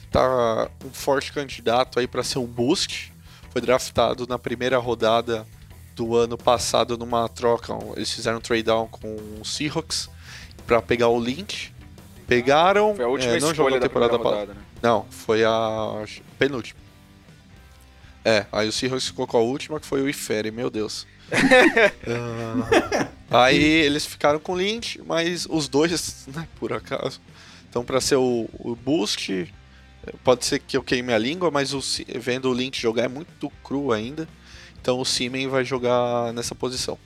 tá 0.08 0.70
um 0.84 0.90
forte 0.90 1.32
candidato 1.32 1.98
aí 1.98 2.06
para 2.06 2.22
ser 2.22 2.38
um 2.38 2.46
boost. 2.46 3.12
Foi 3.50 3.60
draftado 3.60 4.24
na 4.24 4.38
primeira 4.38 4.78
rodada 4.78 5.44
do 5.96 6.14
ano 6.14 6.38
passado 6.38 6.96
numa 6.96 7.28
troca. 7.28 7.76
Eles 7.96 8.12
fizeram 8.12 8.38
um 8.38 8.40
trade 8.40 8.62
down 8.62 8.86
com 8.86 9.16
o 9.40 9.44
Seahawks 9.44 10.08
para 10.64 10.80
pegar 10.80 11.08
o 11.08 11.18
Lynch. 11.18 11.74
Pegaram, 12.24 12.94
foi 12.94 13.04
a 13.04 13.08
última 13.08 13.32
é, 13.32 13.40
não 13.40 13.52
jogou 13.52 13.76
a 13.76 13.80
temporada 13.80 14.16
né? 14.46 14.54
Não, 14.80 15.06
foi 15.10 15.42
a 15.42 16.04
penúltima. 16.38 16.78
É, 18.24 18.46
aí 18.52 18.68
o 18.68 18.72
Seahawks 18.72 19.08
ficou 19.08 19.26
com 19.26 19.38
a 19.38 19.40
última, 19.40 19.80
que 19.80 19.86
foi 19.86 20.02
o 20.02 20.08
Ifere, 20.08 20.52
meu 20.52 20.70
Deus. 20.70 21.04
Ah, 23.28 23.46
aí 23.46 23.60
eles 23.60 24.06
ficaram 24.06 24.38
com 24.38 24.52
o 24.52 24.56
Lynch, 24.56 25.02
mas 25.04 25.46
os 25.50 25.66
dois, 25.66 26.26
né, 26.28 26.46
por 26.60 26.72
acaso. 26.72 27.20
Então, 27.68 27.84
para 27.84 28.00
ser 28.00 28.14
o, 28.14 28.48
o 28.58 28.76
boost, 28.76 29.52
pode 30.22 30.44
ser 30.44 30.60
que 30.60 30.76
eu 30.76 30.82
queime 30.82 31.12
a 31.12 31.18
língua, 31.18 31.50
mas 31.50 31.74
o, 31.74 31.80
vendo 32.20 32.48
o 32.48 32.52
Lynch 32.52 32.80
jogar 32.80 33.04
é 33.04 33.08
muito 33.08 33.50
cru 33.64 33.92
ainda. 33.92 34.28
Então, 34.80 35.00
o 35.00 35.04
Simen 35.04 35.48
vai 35.48 35.64
jogar 35.64 36.32
nessa 36.32 36.54
posição. 36.54 36.96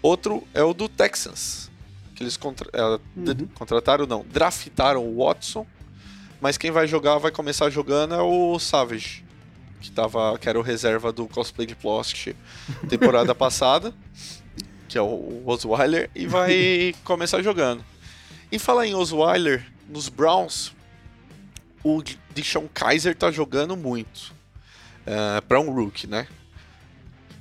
Outro 0.00 0.46
é 0.54 0.62
o 0.62 0.72
do 0.72 0.88
Texans, 0.88 1.70
que 2.14 2.22
eles 2.22 2.36
contra, 2.36 2.68
é, 2.72 2.82
uhum. 2.82 3.48
contrataram, 3.54 4.06
não, 4.06 4.24
draftaram 4.28 5.04
o 5.04 5.24
Watson, 5.24 5.66
mas 6.40 6.56
quem 6.56 6.70
vai 6.70 6.86
jogar, 6.86 7.18
vai 7.18 7.30
começar 7.30 7.68
jogando 7.68 8.14
é 8.14 8.22
o 8.22 8.58
Savage, 8.58 9.24
que, 9.80 9.90
tava, 9.90 10.38
que 10.38 10.48
era 10.48 10.58
o 10.58 10.62
reserva 10.62 11.12
do 11.12 11.26
cosplay 11.26 11.66
de 11.66 11.74
Plost 11.74 12.28
temporada 12.88 13.34
passada, 13.36 13.94
que 14.88 14.96
é 14.96 15.02
o 15.02 15.42
Osweiler, 15.46 16.10
e 16.14 16.26
vai 16.26 16.94
começar 17.04 17.42
jogando. 17.42 17.84
E 18.50 18.58
falar 18.58 18.86
em 18.86 18.94
Osweiler, 18.94 19.64
nos 19.88 20.08
Browns, 20.08 20.72
o 21.84 22.02
Deshaun 22.34 22.68
Kaiser 22.72 23.14
tá 23.14 23.30
jogando 23.30 23.76
muito. 23.76 24.36
Uh, 25.06 25.40
para 25.46 25.58
um 25.60 25.70
rookie, 25.70 26.06
né? 26.06 26.26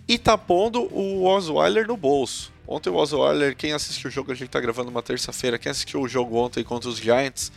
E 0.08 0.18
tá 0.18 0.38
pondo 0.38 0.84
o 0.94 1.26
Osweiler 1.26 1.86
no 1.86 1.98
bolso. 1.98 2.52
Ontem 2.66 2.90
o 2.90 2.96
Osweiler, 2.96 3.56
quem 3.56 3.74
assistiu 3.74 4.10
o 4.10 4.12
jogo, 4.12 4.32
a 4.32 4.36
gente 4.36 4.50
tá 4.50 4.60
gravando 4.60 4.90
uma 4.90 5.02
terça-feira, 5.02 5.58
quem 5.58 5.70
assistiu 5.70 6.02
o 6.02 6.08
jogo 6.08 6.38
ontem 6.38 6.64
contra 6.64 6.90
os 6.90 6.98
Giants, 6.98 7.52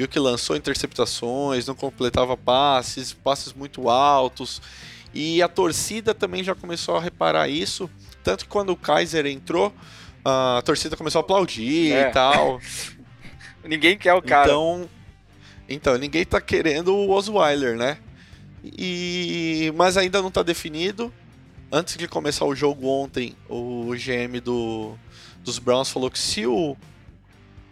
viu 0.00 0.08
que 0.08 0.18
lançou 0.18 0.56
interceptações, 0.56 1.66
não 1.66 1.74
completava 1.74 2.34
passes, 2.34 3.12
passes 3.12 3.52
muito 3.52 3.90
altos. 3.90 4.62
E 5.12 5.42
a 5.42 5.48
torcida 5.48 6.14
também 6.14 6.42
já 6.42 6.54
começou 6.54 6.96
a 6.96 7.00
reparar 7.00 7.48
isso. 7.48 7.90
Tanto 8.24 8.44
que 8.44 8.50
quando 8.50 8.70
o 8.70 8.76
Kaiser 8.76 9.26
entrou, 9.26 9.74
a 10.24 10.62
torcida 10.64 10.96
começou 10.96 11.18
a 11.18 11.22
aplaudir 11.22 11.92
é. 11.92 12.08
e 12.08 12.12
tal. 12.12 12.58
ninguém 13.62 13.98
quer 13.98 14.14
o 14.14 14.22
cara. 14.22 14.46
Então, 14.46 14.88
então 15.68 15.98
ninguém 15.98 16.24
tá 16.24 16.40
querendo 16.40 16.94
o 16.94 17.10
Osweiler, 17.10 17.76
né? 17.76 17.98
E 18.64 19.70
mas 19.76 19.98
ainda 19.98 20.22
não 20.22 20.30
tá 20.30 20.42
definido. 20.42 21.12
Antes 21.70 21.98
de 21.98 22.08
começar 22.08 22.46
o 22.46 22.54
jogo 22.54 22.86
ontem, 22.88 23.36
o 23.50 23.90
GM 23.94 24.40
do, 24.42 24.94
dos 25.44 25.58
Browns 25.58 25.90
falou 25.90 26.10
que 26.10 26.18
se 26.18 26.46
o 26.46 26.74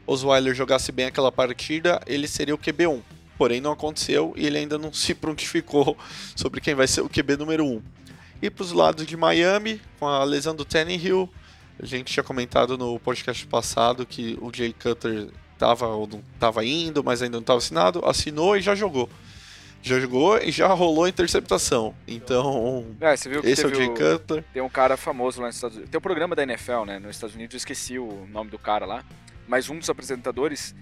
Osweiler 0.08 0.54
jogasse 0.54 0.90
bem 0.90 1.06
aquela 1.06 1.30
partida, 1.30 2.00
ele 2.06 2.26
seria 2.26 2.54
o 2.54 2.58
QB1. 2.58 3.02
Porém, 3.36 3.60
não 3.60 3.70
aconteceu 3.70 4.32
e 4.36 4.46
ele 4.46 4.58
ainda 4.58 4.78
não 4.78 4.90
se 4.92 5.14
prontificou 5.14 5.96
sobre 6.34 6.60
quem 6.60 6.74
vai 6.74 6.88
ser 6.88 7.02
o 7.02 7.08
QB 7.08 7.36
número 7.36 7.64
1. 7.64 7.82
E 8.40 8.50
para 8.50 8.62
os 8.62 8.72
lados 8.72 9.06
de 9.06 9.16
Miami, 9.16 9.80
com 9.98 10.06
a 10.06 10.24
lesão 10.24 10.54
do 10.54 10.64
Tannehill, 10.64 11.28
a 11.80 11.84
gente 11.84 12.12
tinha 12.12 12.24
comentado 12.24 12.78
no 12.78 12.98
podcast 12.98 13.46
passado 13.46 14.06
que 14.06 14.38
o 14.40 14.50
Jay 14.52 14.72
Cutter 14.72 15.28
estava 15.52 15.86
tava 16.38 16.64
indo, 16.64 17.04
mas 17.04 17.20
ainda 17.20 17.36
não 17.36 17.42
estava 17.42 17.58
assinado, 17.58 18.04
assinou 18.04 18.56
e 18.56 18.60
já 18.60 18.74
jogou. 18.74 19.08
Já 19.82 20.00
jogou 20.00 20.38
e 20.38 20.50
já 20.50 20.68
rolou 20.68 21.04
a 21.04 21.08
interceptação. 21.08 21.94
Então, 22.06 22.86
é, 23.00 23.14
esse 23.14 23.28
é 23.62 23.66
o 23.66 23.74
Jay 23.74 23.88
Cutler. 23.88 24.44
Tem 24.52 24.62
um 24.62 24.68
cara 24.68 24.96
famoso 24.96 25.40
lá 25.40 25.46
nos 25.46 25.56
Estados 25.56 25.76
Unidos. 25.76 25.90
Tem 25.90 25.98
um 25.98 26.02
programa 26.02 26.34
da 26.34 26.42
NFL, 26.42 26.84
né? 26.84 26.98
Nos 26.98 27.16
Estados 27.16 27.36
Unidos, 27.36 27.54
eu 27.54 27.58
esqueci 27.58 27.98
o 27.98 28.26
nome 28.32 28.50
do 28.50 28.58
cara 28.58 28.86
lá 28.86 29.04
mas 29.48 29.68
um 29.68 29.78
dos 29.78 29.90
apresentadores, 29.90 30.74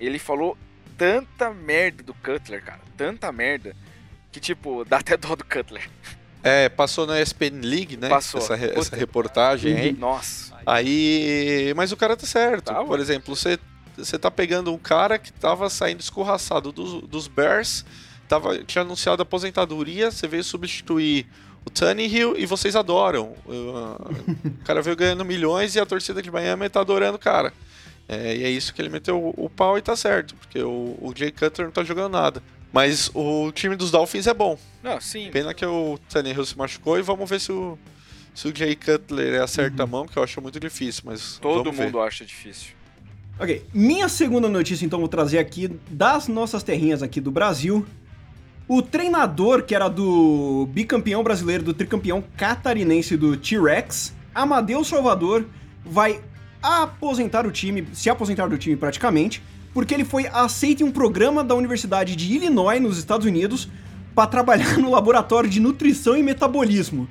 ele 0.00 0.18
falou 0.18 0.56
tanta 0.98 1.52
merda 1.52 2.02
do 2.02 2.14
Cutler, 2.14 2.64
cara, 2.64 2.80
tanta 2.96 3.30
merda, 3.30 3.76
que 4.32 4.40
tipo, 4.40 4.84
dá 4.84 4.98
até 4.98 5.16
dó 5.16 5.36
do 5.36 5.44
Cutler. 5.44 5.88
É, 6.42 6.68
passou 6.68 7.06
na 7.06 7.20
ESPN 7.20 7.60
League, 7.62 7.96
né? 7.96 8.08
Passou. 8.08 8.40
Essa, 8.40 8.54
essa 8.54 8.96
reportagem 8.96 9.76
aí. 9.76 9.92
Nossa. 9.92 10.54
Aí, 10.66 11.72
mas 11.74 11.90
o 11.90 11.96
cara 11.96 12.16
tá 12.16 12.26
certo. 12.26 12.64
Tá, 12.64 12.84
Por 12.84 13.00
exemplo, 13.00 13.34
você 13.34 13.58
você 13.96 14.18
tá 14.18 14.30
pegando 14.30 14.72
um 14.72 14.78
cara 14.78 15.18
que 15.18 15.32
tava 15.32 15.70
saindo 15.70 16.00
escorraçado 16.00 16.72
dos, 16.72 17.02
dos 17.02 17.28
Bears, 17.28 17.84
tava, 18.28 18.58
tinha 18.64 18.82
anunciado 18.82 19.22
aposentadoria, 19.22 20.10
você 20.10 20.26
veio 20.26 20.42
substituir 20.42 21.26
o 21.64 21.70
Tannehill 21.70 22.36
e 22.36 22.44
vocês 22.44 22.76
adoram. 22.76 23.34
O 23.46 24.64
cara 24.64 24.82
veio 24.82 24.96
ganhando 24.96 25.24
milhões 25.24 25.74
e 25.74 25.80
a 25.80 25.86
torcida 25.86 26.20
de 26.20 26.30
Miami 26.30 26.68
tá 26.68 26.80
adorando 26.80 27.16
o 27.16 27.20
cara. 27.20 27.52
É, 28.08 28.36
e 28.36 28.44
é 28.44 28.50
isso 28.50 28.74
que 28.74 28.82
ele 28.82 28.88
meteu 28.88 29.18
o, 29.18 29.46
o 29.46 29.50
pau 29.50 29.78
e 29.78 29.82
tá 29.82 29.96
certo, 29.96 30.34
porque 30.36 30.62
o, 30.62 30.96
o 31.00 31.12
Jay 31.16 31.30
Cutler 31.30 31.66
não 31.66 31.72
tá 31.72 31.82
jogando 31.82 32.12
nada. 32.12 32.42
Mas 32.72 33.10
o 33.14 33.52
time 33.52 33.76
dos 33.76 33.90
Dolphins 33.90 34.26
é 34.26 34.34
bom. 34.34 34.58
Não, 34.82 35.00
sim. 35.00 35.30
Pena 35.30 35.54
que 35.54 35.64
o 35.64 35.98
Tannehill 36.08 36.44
se 36.44 36.58
machucou 36.58 36.98
e 36.98 37.02
vamos 37.02 37.30
ver 37.30 37.40
se 37.40 37.52
o, 37.52 37.78
se 38.34 38.48
o 38.48 38.54
Jay 38.54 38.74
Cutler 38.74 39.40
acerta 39.40 39.84
uhum. 39.84 39.88
a 39.88 39.90
mão, 39.90 40.06
que 40.06 40.16
eu 40.16 40.22
acho 40.22 40.40
muito 40.42 40.58
difícil, 40.58 41.04
mas. 41.06 41.38
Todo 41.38 41.72
mundo 41.72 42.00
ver. 42.00 42.06
acha 42.06 42.24
difícil. 42.24 42.72
Ok, 43.38 43.64
minha 43.72 44.08
segunda 44.08 44.48
notícia 44.48 44.84
então 44.84 44.98
vou 45.00 45.08
trazer 45.08 45.38
aqui 45.38 45.68
das 45.88 46.28
nossas 46.28 46.62
terrinhas 46.62 47.02
aqui 47.02 47.20
do 47.20 47.30
Brasil. 47.30 47.86
O 48.66 48.80
treinador 48.80 49.62
que 49.62 49.74
era 49.74 49.88
do 49.88 50.68
bicampeão 50.72 51.22
brasileiro, 51.22 51.62
do 51.62 51.74
tricampeão 51.74 52.24
catarinense 52.36 53.16
do 53.16 53.36
T-Rex, 53.36 54.14
Amadeus 54.34 54.88
Salvador, 54.88 55.46
vai 55.84 56.20
aposentar 56.64 57.46
o 57.46 57.52
time, 57.52 57.86
se 57.92 58.08
aposentar 58.08 58.48
do 58.48 58.56
time 58.56 58.74
praticamente, 58.74 59.42
porque 59.74 59.92
ele 59.92 60.04
foi 60.04 60.26
aceito 60.28 60.82
em 60.82 60.86
um 60.86 60.90
programa 60.90 61.44
da 61.44 61.54
Universidade 61.54 62.16
de 62.16 62.32
Illinois, 62.32 62.80
nos 62.80 62.96
Estados 62.96 63.26
Unidos, 63.26 63.68
para 64.14 64.26
trabalhar 64.26 64.78
no 64.78 64.90
laboratório 64.90 65.50
de 65.50 65.60
nutrição 65.60 66.16
e 66.16 66.22
metabolismo. 66.22 67.06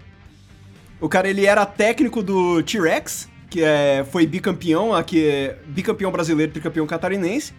O 1.00 1.08
cara 1.08 1.30
ele 1.30 1.46
era 1.46 1.66
técnico 1.66 2.24
do 2.24 2.64
T-Rex, 2.64 3.30
que 3.50 3.62
é, 3.62 4.04
foi 4.10 4.26
bicampeão 4.26 4.96
aqui, 4.96 5.54
bicampeão 5.68 6.12
brasileiro, 6.12 6.52
tricampeão 6.52 6.88
catarinense. 6.88 7.54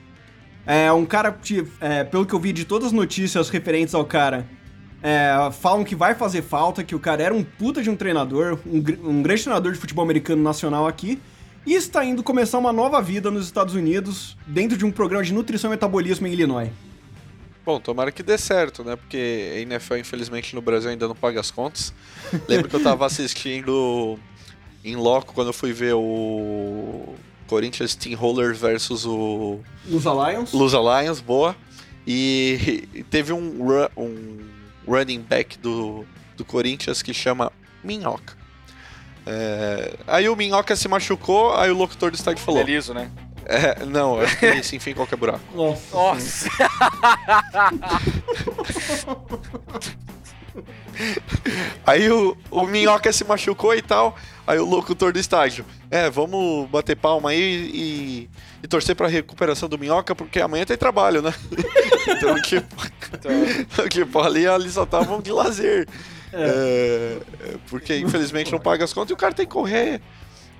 É 0.66 0.90
um 0.90 1.04
cara 1.04 1.38
é, 1.80 2.02
pelo 2.02 2.26
que 2.26 2.32
eu 2.32 2.40
vi 2.40 2.52
de 2.52 2.64
todas 2.64 2.86
as 2.86 2.92
notícias 2.92 3.50
referentes 3.50 3.94
ao 3.94 4.04
cara, 4.04 4.48
é, 5.02 5.36
falam 5.52 5.84
que 5.84 5.94
vai 5.94 6.14
fazer 6.14 6.42
falta, 6.42 6.82
que 6.82 6.94
o 6.94 6.98
cara 6.98 7.22
era 7.22 7.34
um 7.34 7.44
puta 7.44 7.82
de 7.82 7.90
um 7.90 7.94
treinador, 7.94 8.58
um, 8.66 8.78
um 8.78 9.22
grande 9.22 9.42
treinador 9.42 9.72
de 9.72 9.78
futebol 9.78 10.02
americano 10.02 10.42
nacional 10.42 10.88
aqui 10.88 11.20
e 11.66 11.74
está 11.74 12.04
indo 12.04 12.22
começar 12.22 12.58
uma 12.58 12.72
nova 12.72 13.00
vida 13.00 13.30
nos 13.30 13.46
Estados 13.46 13.74
Unidos 13.74 14.36
dentro 14.46 14.76
de 14.76 14.84
um 14.84 14.90
programa 14.90 15.24
de 15.24 15.32
nutrição 15.32 15.70
e 15.70 15.72
metabolismo 15.72 16.26
em 16.26 16.32
Illinois. 16.32 16.70
Bom, 17.64 17.80
tomara 17.80 18.12
que 18.12 18.22
dê 18.22 18.36
certo, 18.36 18.84
né? 18.84 18.94
Porque 18.94 19.52
a 19.54 19.60
NFL, 19.60 19.96
infelizmente, 19.96 20.54
no 20.54 20.60
Brasil 20.60 20.90
ainda 20.90 21.08
não 21.08 21.14
paga 21.14 21.40
as 21.40 21.50
contas. 21.50 21.94
Lembro 22.46 22.68
que 22.68 22.76
eu 22.76 22.82
tava 22.82 23.06
assistindo 23.06 24.18
em 24.84 24.96
loco 24.96 25.32
quando 25.32 25.46
eu 25.46 25.52
fui 25.54 25.72
ver 25.72 25.94
o 25.94 27.14
Corinthians 27.46 27.92
Steamrollers 27.92 28.58
versus 28.58 29.06
o... 29.06 29.60
Los 29.88 30.04
Lions. 30.04 30.52
Los 30.52 30.72
Lions, 30.72 31.20
boa. 31.20 31.56
E 32.06 32.86
teve 33.08 33.32
um, 33.32 33.62
um 33.96 34.38
running 34.86 35.20
back 35.20 35.58
do, 35.58 36.04
do 36.36 36.44
Corinthians 36.44 37.00
que 37.00 37.14
chama 37.14 37.50
Minhoca. 37.82 38.43
É... 39.26 39.94
Aí 40.06 40.28
o 40.28 40.36
Minhoca 40.36 40.76
se 40.76 40.86
machucou, 40.88 41.54
aí 41.54 41.70
o 41.70 41.76
locutor 41.76 42.10
do 42.10 42.14
estádio 42.14 42.44
falou. 42.44 42.60
É 42.60 42.64
liso, 42.64 42.92
né? 42.92 43.10
É, 43.46 43.84
não, 43.84 44.20
acho 44.20 44.38
que 44.38 44.46
ele 44.46 44.62
se 44.62 44.76
enfia 44.76 44.92
em 44.92 44.96
qualquer 44.96 45.16
buraco. 45.16 45.40
Nossa. 45.54 45.94
Nossa. 45.94 46.48
aí 51.86 52.10
o, 52.10 52.36
o 52.50 52.66
Minhoca 52.66 53.12
se 53.12 53.24
machucou 53.24 53.74
e 53.74 53.82
tal. 53.82 54.16
Aí 54.46 54.58
o 54.58 54.64
locutor 54.64 55.12
do 55.12 55.18
estádio. 55.18 55.64
É, 55.90 56.10
vamos 56.10 56.68
bater 56.68 56.96
palma 56.96 57.30
aí 57.30 57.70
e, 57.72 58.30
e 58.62 58.68
torcer 58.68 58.94
pra 58.94 59.08
recuperação 59.08 59.68
do 59.68 59.78
Minhoca, 59.78 60.14
porque 60.14 60.40
amanhã 60.40 60.64
tem 60.64 60.76
trabalho, 60.76 61.22
né? 61.22 61.32
então, 62.08 62.40
tipo, 62.42 62.74
então... 63.62 63.88
tipo, 63.88 64.20
ali, 64.20 64.46
ali 64.46 64.70
só 64.70 64.84
estavam 64.84 65.20
de 65.20 65.32
lazer. 65.32 65.88
É. 66.34 67.18
é. 67.40 67.56
porque 67.68 67.96
infelizmente 67.98 68.50
não 68.50 68.58
paga 68.58 68.84
as 68.84 68.92
contas 68.92 69.10
e 69.10 69.14
o 69.14 69.16
cara 69.16 69.34
tem 69.34 69.46
que 69.46 69.52
correr 69.52 70.00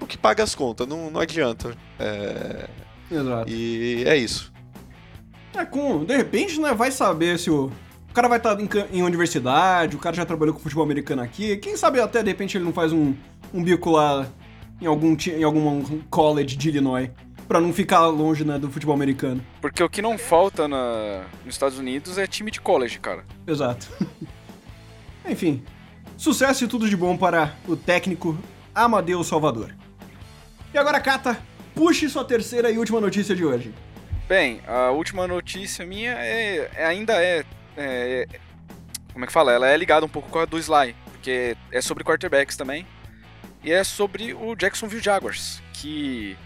o 0.01 0.07
que 0.07 0.19
paga 0.19 0.43
as 0.43 0.55
contas, 0.55 0.87
não, 0.87 1.11
não 1.11 1.21
adianta. 1.21 1.77
É... 1.99 2.69
Exato. 3.11 3.51
E 3.51 4.05
é 4.07 4.17
isso. 4.17 4.53
É, 5.57 5.65
com, 5.65 6.05
de 6.05 6.17
repente, 6.17 6.61
né, 6.61 6.75
vai 6.75 6.91
saber 6.91 7.39
se 7.39 7.51
o, 7.51 7.71
o 8.11 8.15
cara 8.15 8.29
vai 8.29 8.39
estar 8.39 8.59
em, 8.61 8.69
em, 8.93 9.03
universidade, 9.03 9.95
o 9.97 9.99
cara 9.99 10.17
já 10.17 10.25
trabalhou 10.25 10.55
com 10.55 10.61
futebol 10.61 10.85
americano 10.85 11.23
aqui, 11.23 11.57
quem 11.59 11.77
sabe 11.77 12.01
até 12.01 12.23
de 12.23 12.29
repente 12.29 12.57
ele 12.57 12.65
não 12.65 12.73
faz 12.73 12.93
um, 12.93 13.15
um 13.53 13.63
bico 13.63 13.91
lá 13.91 14.27
em 14.81 14.87
algum, 14.87 15.17
em 15.27 15.45
algum 15.45 16.01
college 16.11 16.57
de 16.57 16.69
Illinois. 16.69 17.11
Pra 17.47 17.61
não 17.61 17.75
ficar 17.75 18.07
longe 18.07 18.43
né, 18.43 18.59
do 18.59 18.71
futebol 18.71 18.95
americano. 18.95 19.45
Porque 19.61 19.83
o 19.83 19.89
que 19.89 20.01
não 20.01 20.17
falta 20.17 20.67
na, 20.67 21.25
nos 21.45 21.55
Estados 21.55 21.79
Unidos 21.79 22.17
é 22.17 22.27
time 22.27 22.51
de 22.51 22.59
college, 22.59 22.99
cara. 22.99 23.23
Exato. 23.47 23.87
Enfim, 25.27 25.65
sucesso 26.17 26.65
e 26.65 26.69
tudo 26.69 26.89
de 26.89 26.97
bom 26.97 27.17
para 27.17 27.57
o 27.67 27.77
técnico 27.77 28.39
Amadeus 28.75 29.27
Salvador. 29.27 29.75
E 30.73 30.79
agora, 30.79 31.01
Cata, 31.01 31.39
puxe 31.75 32.09
sua 32.09 32.25
terceira 32.25 32.71
e 32.71 32.79
última 32.79 33.01
notícia 33.01 33.35
de 33.35 33.45
hoje. 33.45 33.73
Bem, 34.29 34.61
a 34.67 34.91
última 34.91 35.27
notícia 35.27 35.85
minha 35.85 36.13
é, 36.13 36.71
é 36.75 36.87
ainda 36.87 37.23
é, 37.23 37.45
é, 37.77 38.27
como 39.13 39.25
é 39.25 39.27
que 39.27 39.33
fala? 39.33 39.53
Ela 39.53 39.69
é 39.69 39.77
ligada 39.77 40.05
um 40.05 40.09
pouco 40.09 40.29
com 40.29 40.39
a 40.39 40.45
do 40.45 40.59
Sly, 40.59 40.97
porque 41.13 41.57
é 41.71 41.81
sobre 41.81 42.03
quarterbacks 42.03 42.57
também. 42.57 42.87
E 43.63 43.73
é 43.73 43.83
sobre 43.85 44.35
o 44.35 44.55
Jacksonville 44.55 45.03
Jaguars, 45.03 45.63
que 45.73 46.37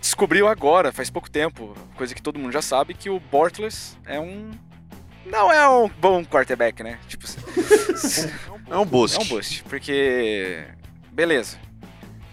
descobriu 0.00 0.46
agora, 0.46 0.92
faz 0.92 1.08
pouco 1.08 1.30
tempo, 1.30 1.74
coisa 1.96 2.14
que 2.14 2.20
todo 2.20 2.38
mundo 2.38 2.52
já 2.52 2.60
sabe, 2.60 2.92
que 2.92 3.08
o 3.08 3.18
Bortles 3.18 3.96
é 4.04 4.20
um. 4.20 4.50
Não 5.26 5.52
é 5.52 5.68
um 5.68 5.88
bom 5.88 6.24
quarterback, 6.24 6.82
né? 6.82 6.98
Tipo. 7.08 7.26
é 8.70 8.76
um 8.76 8.84
boost. 8.84 9.18
É 9.18 9.22
um 9.22 9.26
boost, 9.26 9.62
porque. 9.64 10.64
Beleza. 11.12 11.58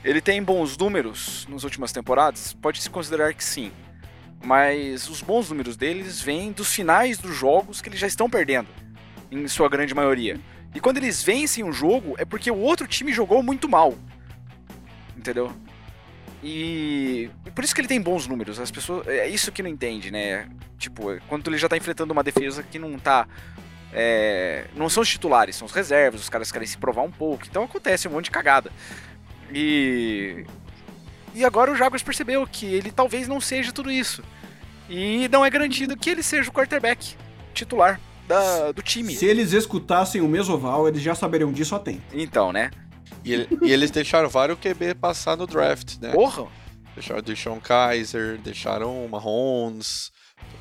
Ele 0.03 0.19
tem 0.19 0.41
bons 0.41 0.75
números 0.77 1.45
nas 1.47 1.63
últimas 1.63 1.91
temporadas? 1.91 2.53
Pode-se 2.53 2.89
considerar 2.89 3.33
que 3.33 3.43
sim. 3.43 3.71
Mas 4.43 5.07
os 5.07 5.21
bons 5.21 5.49
números 5.49 5.77
deles 5.77 6.21
vêm 6.21 6.51
dos 6.51 6.73
finais 6.73 7.19
dos 7.19 7.35
jogos 7.35 7.81
que 7.81 7.89
eles 7.89 7.99
já 7.99 8.07
estão 8.07 8.27
perdendo, 8.27 8.67
em 9.29 9.47
sua 9.47 9.69
grande 9.69 9.93
maioria. 9.93 10.39
E 10.73 10.79
quando 10.79 10.97
eles 10.97 11.21
vencem 11.21 11.63
um 11.63 11.71
jogo, 11.71 12.15
é 12.17 12.25
porque 12.25 12.49
o 12.49 12.57
outro 12.57 12.87
time 12.87 13.13
jogou 13.13 13.43
muito 13.43 13.69
mal. 13.69 13.93
Entendeu? 15.15 15.53
E, 16.43 17.29
e 17.45 17.51
por 17.51 17.63
isso 17.63 17.73
que 17.73 17.81
ele 17.81 17.87
tem 17.87 18.01
bons 18.01 18.27
números. 18.27 18.59
As 18.59 18.71
pessoas. 18.71 19.07
É 19.07 19.27
isso 19.27 19.51
que 19.51 19.61
não 19.61 19.69
entende, 19.69 20.11
né? 20.11 20.49
Tipo, 20.77 21.19
quando 21.27 21.49
ele 21.49 21.57
já 21.57 21.69
tá 21.69 21.77
enfrentando 21.77 22.11
uma 22.11 22.23
defesa 22.23 22.63
que 22.63 22.79
não 22.79 22.97
tá. 22.97 23.27
É, 23.93 24.67
não 24.75 24.89
são 24.89 25.03
os 25.03 25.09
titulares, 25.09 25.57
são 25.57 25.65
os 25.65 25.73
reservas, 25.73 26.21
os 26.21 26.29
caras 26.29 26.49
querem 26.51 26.67
se 26.67 26.77
provar 26.77 27.03
um 27.03 27.11
pouco. 27.11 27.45
Então 27.49 27.63
acontece 27.63 28.07
um 28.07 28.11
monte 28.11 28.25
de 28.25 28.31
cagada. 28.31 28.71
E. 29.53 30.45
E 31.33 31.45
agora 31.45 31.71
o 31.71 31.75
Jaguars 31.75 32.03
percebeu 32.03 32.45
que 32.45 32.65
ele 32.65 32.91
talvez 32.91 33.27
não 33.27 33.39
seja 33.39 33.71
tudo 33.71 33.89
isso. 33.89 34.23
E 34.89 35.29
não 35.29 35.45
é 35.45 35.49
garantido 35.49 35.95
que 35.95 36.09
ele 36.09 36.21
seja 36.21 36.49
o 36.49 36.53
quarterback 36.53 37.15
titular 37.53 37.99
da, 38.27 38.71
do 38.71 38.81
time. 38.81 39.15
Se 39.15 39.25
eles 39.25 39.53
escutassem 39.53 40.21
o 40.21 40.27
Mesoval, 40.27 40.87
eles 40.87 41.01
já 41.01 41.15
saberiam 41.15 41.51
disso 41.51 41.75
há 41.75 41.79
tempo. 41.79 42.01
Então, 42.13 42.51
né? 42.51 42.71
E, 43.23 43.47
e 43.61 43.71
eles 43.71 43.91
deixaram 43.91 44.29
vários 44.29 44.59
QB 44.59 44.95
passar 44.95 45.37
no 45.37 45.45
draft, 45.45 45.97
né? 45.99 46.11
Porra! 46.11 46.47
Deixaram 46.95 47.19
o 47.19 47.23
Deshaun 47.23 47.59
Kaiser, 47.59 48.37
deixaram 48.39 49.05
o 49.05 49.09
Mahomes. 49.09 50.11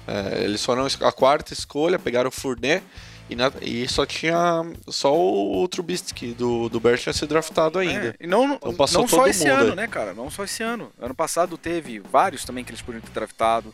É, 0.07 0.45
eles 0.45 0.65
foram 0.65 0.87
a 0.87 1.13
quarta 1.13 1.53
escolha, 1.53 1.99
pegaram 1.99 2.29
o 2.29 2.33
Fournet 2.33 2.85
e, 3.31 3.37
na, 3.37 3.53
e 3.63 3.89
só 3.89 4.05
tinha 4.05 4.63
só 4.89 5.17
o 5.17 5.67
Trubisky 5.69 6.33
do, 6.33 6.69
do 6.69 6.81
Bears 6.81 7.01
tinha 7.01 7.13
sido 7.13 7.29
draftado 7.29 7.79
ainda. 7.79 8.09
É, 8.09 8.25
e 8.25 8.27
não, 8.27 8.55
então 8.55 8.75
não 8.93 9.09
só 9.09 9.27
esse 9.29 9.47
ano, 9.49 9.71
aí. 9.71 9.77
né, 9.77 9.87
cara? 9.87 10.13
Não 10.13 10.29
só 10.29 10.43
esse 10.43 10.65
ano. 10.65 10.93
Ano 10.99 11.15
passado 11.15 11.57
teve 11.57 12.01
vários 12.01 12.45
também 12.45 12.65
que 12.65 12.71
eles 12.73 12.83
podiam 12.83 13.01
ter 13.01 13.13
draftado. 13.13 13.73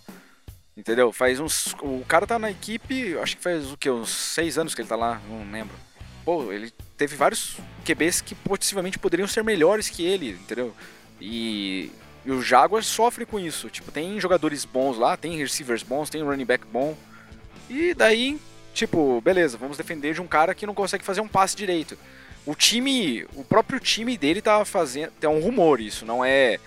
Entendeu? 0.76 1.10
Faz 1.10 1.40
uns. 1.40 1.74
O 1.80 2.04
cara 2.06 2.26
tá 2.26 2.38
na 2.38 2.50
equipe, 2.50 3.16
acho 3.18 3.38
que 3.38 3.42
faz 3.42 3.72
o 3.72 3.78
que? 3.78 3.90
Uns 3.90 4.10
seis 4.10 4.58
anos 4.58 4.74
que 4.74 4.82
ele 4.82 4.88
tá 4.88 4.96
lá, 4.96 5.22
não 5.26 5.50
lembro. 5.50 5.74
Pô, 6.22 6.52
ele 6.52 6.70
teve 6.96 7.16
vários 7.16 7.56
QBs 7.84 8.20
que 8.20 8.34
possivelmente 8.34 8.98
poderiam 8.98 9.28
ser 9.28 9.44
melhores 9.44 9.88
que 9.88 10.04
ele, 10.04 10.30
entendeu? 10.30 10.74
E, 11.20 11.90
e 12.24 12.30
o 12.30 12.42
Jaguars 12.42 12.86
sofre 12.86 13.24
com 13.24 13.38
isso. 13.38 13.68
Tipo, 13.68 13.92
tem 13.92 14.20
jogadores 14.20 14.64
bons 14.64 14.96
lá, 14.96 15.16
tem 15.16 15.36
receivers 15.36 15.82
bons, 15.82 16.10
tem 16.10 16.22
running 16.22 16.44
back 16.44 16.64
bom. 16.66 16.96
E 17.68 17.94
daí 17.94 18.38
Tipo, 18.76 19.22
beleza, 19.22 19.56
vamos 19.56 19.78
defender 19.78 20.12
de 20.12 20.20
um 20.20 20.26
cara 20.26 20.54
que 20.54 20.66
não 20.66 20.74
consegue 20.74 21.02
fazer 21.02 21.22
um 21.22 21.28
passe 21.28 21.56
direito. 21.56 21.96
O 22.44 22.54
time, 22.54 23.24
o 23.34 23.42
próprio 23.42 23.80
time 23.80 24.18
dele 24.18 24.42
tá 24.42 24.62
fazendo, 24.66 25.10
é 25.18 25.26
um 25.26 25.40
rumor 25.40 25.80
isso, 25.80 26.04
não 26.04 26.22
é 26.22 26.60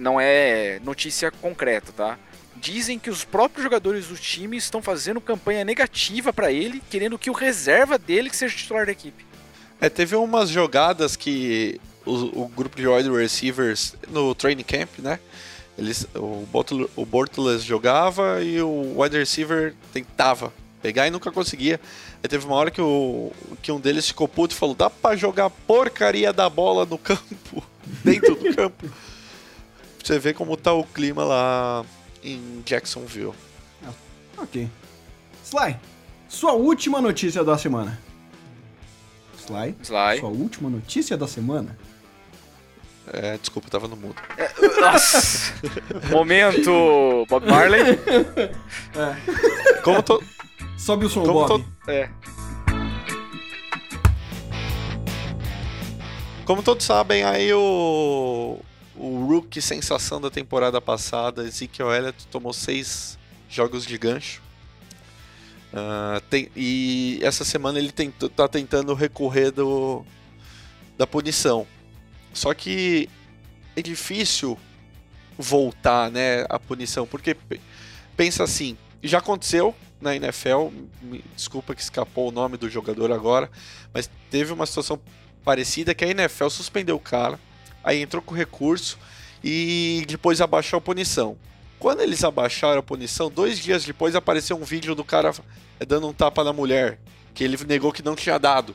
não 0.00 0.18
é 0.18 0.80
notícia 0.82 1.30
concreta, 1.30 1.92
tá? 1.92 2.18
Dizem 2.56 2.98
que 2.98 3.10
os 3.10 3.24
próprios 3.24 3.62
jogadores 3.62 4.06
do 4.06 4.16
time 4.16 4.56
estão 4.56 4.80
fazendo 4.80 5.20
campanha 5.20 5.66
negativa 5.66 6.32
para 6.32 6.50
ele, 6.50 6.82
querendo 6.88 7.18
que 7.18 7.28
o 7.28 7.34
reserva 7.34 7.98
dele 7.98 8.30
que 8.30 8.36
seja 8.36 8.56
titular 8.56 8.86
da 8.86 8.92
equipe. 8.92 9.27
É, 9.80 9.88
teve 9.88 10.16
umas 10.16 10.48
jogadas 10.50 11.16
que 11.16 11.80
o, 12.04 12.42
o 12.42 12.48
grupo 12.48 12.76
de 12.76 12.86
wide 12.86 13.10
receivers 13.10 13.94
no 14.08 14.34
training 14.34 14.64
camp, 14.64 14.98
né? 14.98 15.20
Eles, 15.76 16.06
o, 16.16 17.06
Bortles 17.06 17.62
jogava 17.62 18.42
e 18.42 18.60
o 18.60 19.00
wide 19.00 19.16
receiver 19.16 19.74
tentava 19.92 20.52
pegar 20.82 21.06
e 21.06 21.10
nunca 21.10 21.30
conseguia. 21.30 21.80
Aí 22.20 22.28
teve 22.28 22.44
uma 22.44 22.56
hora 22.56 22.70
que, 22.70 22.80
o, 22.80 23.30
que 23.62 23.70
um 23.70 23.78
deles 23.78 24.08
ficou 24.08 24.26
puto 24.26 24.54
e 24.54 24.58
falou: 24.58 24.74
dá 24.74 24.90
pra 24.90 25.14
jogar 25.14 25.48
porcaria 25.50 26.32
da 26.32 26.50
bola 26.50 26.84
no 26.84 26.98
campo, 26.98 27.62
dentro 28.02 28.34
do 28.34 28.54
campo. 28.54 28.90
Você 30.02 30.18
vê 30.18 30.34
como 30.34 30.56
tá 30.56 30.72
o 30.72 30.82
clima 30.82 31.22
lá 31.22 31.84
em 32.24 32.62
Jacksonville. 32.64 33.34
Ok. 34.36 34.68
Sly, 35.44 35.76
sua 36.28 36.52
última 36.52 37.00
notícia 37.00 37.44
da 37.44 37.56
semana. 37.56 38.00
Sly? 39.48 39.74
Sly. 39.82 40.20
Sua 40.20 40.28
última 40.28 40.68
notícia 40.68 41.16
da 41.16 41.26
semana? 41.26 41.76
É, 43.10 43.38
desculpa, 43.38 43.70
tava 43.70 43.88
no 43.88 43.96
mudo. 43.96 44.16
É, 44.36 44.80
nossa! 44.80 45.54
Momento 46.12 47.24
Bob 47.28 47.46
Marley. 47.46 47.80
É. 48.94 49.80
Como 49.82 50.02
tô. 50.02 50.22
Sobe 50.76 51.06
o 51.06 51.08
som, 51.08 51.22
Como 51.22 51.46
Bob. 51.46 51.64
To... 51.64 51.90
É. 51.90 52.10
Como 56.44 56.62
todos 56.62 56.84
sabem, 56.84 57.24
aí 57.24 57.52
o, 57.52 58.58
o 58.96 59.26
rookie 59.26 59.60
sensação 59.60 60.20
da 60.20 60.30
temporada 60.30 60.80
passada, 60.80 61.44
Ezekiel 61.44 61.92
Elliott, 61.92 62.26
tomou 62.26 62.52
seis 62.52 63.18
jogos 63.48 63.84
de 63.86 63.96
gancho. 63.96 64.42
Uh, 65.72 66.20
tem, 66.30 66.48
e 66.56 67.18
essa 67.22 67.44
semana 67.44 67.78
ele 67.78 67.92
tentou, 67.92 68.28
tá 68.28 68.48
tentando 68.48 68.94
recorrer 68.94 69.50
do, 69.50 70.04
da 70.96 71.06
punição. 71.06 71.66
Só 72.32 72.54
que 72.54 73.08
é 73.76 73.82
difícil 73.82 74.58
voltar 75.36 76.10
né, 76.10 76.44
a 76.48 76.58
punição, 76.58 77.06
porque 77.06 77.36
pensa 78.16 78.42
assim, 78.44 78.76
já 79.02 79.18
aconteceu, 79.18 79.74
na 80.00 80.14
NFL, 80.14 80.68
desculpa 81.34 81.74
que 81.74 81.80
escapou 81.80 82.28
o 82.28 82.32
nome 82.32 82.56
do 82.56 82.68
jogador 82.68 83.10
agora, 83.12 83.50
mas 83.92 84.08
teve 84.30 84.52
uma 84.52 84.66
situação 84.66 85.00
parecida 85.44 85.94
que 85.94 86.04
a 86.04 86.08
NFL 86.08 86.48
suspendeu 86.48 86.96
o 86.96 87.00
cara, 87.00 87.38
aí 87.82 88.00
entrou 88.00 88.22
com 88.22 88.34
recurso 88.34 88.98
e 89.42 90.04
depois 90.06 90.40
abaixou 90.40 90.78
a 90.78 90.80
punição. 90.80 91.36
Quando 91.78 92.00
eles 92.00 92.24
abaixaram 92.24 92.80
a 92.80 92.82
punição, 92.82 93.30
dois 93.30 93.58
dias 93.58 93.84
depois 93.84 94.14
apareceu 94.14 94.56
um 94.56 94.64
vídeo 94.64 94.94
do 94.94 95.04
cara 95.04 95.32
dando 95.86 96.08
um 96.08 96.12
tapa 96.12 96.42
na 96.42 96.52
mulher, 96.52 96.98
que 97.34 97.44
ele 97.44 97.56
negou 97.66 97.92
que 97.92 98.02
não 98.02 98.16
tinha 98.16 98.38
dado. 98.38 98.74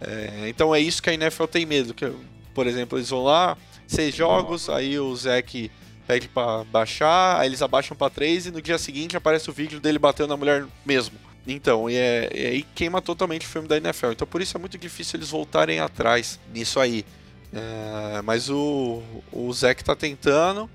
É, 0.00 0.48
então 0.48 0.74
é 0.74 0.80
isso 0.80 1.02
que 1.02 1.10
a 1.10 1.14
NFL 1.14 1.46
tem 1.46 1.64
medo. 1.64 1.94
Que, 1.94 2.12
por 2.54 2.66
exemplo, 2.66 2.98
eles 2.98 3.08
vão 3.08 3.24
lá, 3.24 3.56
seis 3.86 4.14
jogos, 4.14 4.68
aí 4.68 4.98
o 4.98 5.14
Zeke 5.16 5.70
pede 6.06 6.28
para 6.28 6.64
baixar, 6.64 7.40
aí 7.40 7.48
eles 7.48 7.60
abaixam 7.60 7.96
para 7.96 8.10
3 8.10 8.46
e 8.46 8.50
no 8.50 8.62
dia 8.62 8.78
seguinte 8.78 9.16
aparece 9.16 9.50
o 9.50 9.52
vídeo 9.52 9.78
dele 9.78 9.98
batendo 9.98 10.28
na 10.28 10.36
mulher 10.36 10.66
mesmo. 10.84 11.18
Então, 11.46 11.88
e, 11.88 11.96
é, 11.96 12.28
aí 12.32 12.62
queima 12.74 13.00
totalmente 13.02 13.46
o 13.46 13.48
filme 13.48 13.68
da 13.68 13.76
NFL. 13.76 14.12
Então 14.12 14.26
por 14.26 14.40
isso 14.40 14.56
é 14.56 14.60
muito 14.60 14.78
difícil 14.78 15.18
eles 15.18 15.30
voltarem 15.30 15.80
atrás 15.80 16.38
nisso 16.52 16.80
aí. 16.80 17.04
É, 17.52 18.22
mas 18.22 18.48
o, 18.50 19.02
o 19.32 19.52
Zack 19.52 19.82
tá 19.82 19.96
tentando 19.96 20.68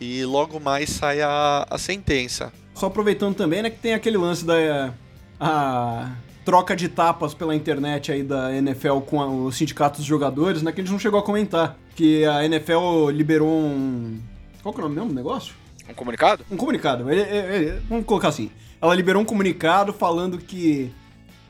e 0.00 0.24
logo 0.24 0.58
mais 0.58 0.90
sai 0.90 1.20
a, 1.20 1.66
a 1.68 1.78
sentença. 1.78 2.52
Só 2.74 2.86
aproveitando 2.86 3.34
também, 3.34 3.62
né, 3.62 3.70
que 3.70 3.78
tem 3.78 3.94
aquele 3.94 4.16
lance 4.16 4.44
da 4.44 4.94
a 5.38 6.12
troca 6.44 6.74
de 6.74 6.88
tapas 6.88 7.34
pela 7.34 7.54
internet 7.54 8.10
aí 8.10 8.22
da 8.22 8.54
NFL 8.54 9.00
com 9.00 9.20
a, 9.20 9.26
o 9.26 9.52
sindicato 9.52 9.98
dos 9.98 10.06
jogadores, 10.06 10.62
né, 10.62 10.72
que 10.72 10.80
a 10.80 10.84
gente 10.84 10.92
não 10.92 10.98
chegou 10.98 11.20
a 11.20 11.22
comentar. 11.22 11.76
Que 11.94 12.24
a 12.24 12.44
NFL 12.44 13.10
liberou 13.10 13.48
um, 13.48 14.18
qual 14.62 14.74
que 14.74 14.80
é 14.80 14.84
o 14.84 14.88
nome 14.88 14.96
mesmo 14.96 15.10
do 15.10 15.14
negócio? 15.14 15.54
Um 15.88 15.94
comunicado? 15.94 16.44
Um 16.50 16.56
comunicado. 16.56 17.10
Ele, 17.10 17.20
ele, 17.20 17.82
vamos 17.88 18.04
colocar 18.04 18.28
assim. 18.28 18.50
Ela 18.80 18.94
liberou 18.94 19.20
um 19.20 19.24
comunicado 19.24 19.92
falando 19.92 20.38
que 20.38 20.92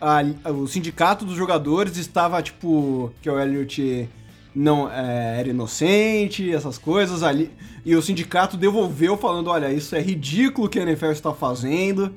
a, 0.00 0.22
o 0.50 0.66
sindicato 0.66 1.24
dos 1.24 1.36
jogadores 1.36 1.96
estava, 1.96 2.42
tipo, 2.42 3.12
que 3.20 3.28
o 3.28 3.38
Elliot 3.38 4.08
não 4.54 4.90
é, 4.90 5.40
era 5.40 5.48
inocente, 5.48 6.52
essas 6.52 6.78
coisas 6.78 7.22
ali. 7.22 7.50
E 7.84 7.94
o 7.94 8.02
sindicato 8.02 8.56
devolveu 8.56 9.16
falando, 9.16 9.48
olha, 9.48 9.72
isso 9.72 9.94
é 9.94 10.00
ridículo 10.00 10.68
que 10.68 10.78
a 10.78 10.82
NFL 10.82 11.12
está 11.12 11.32
fazendo. 11.32 12.14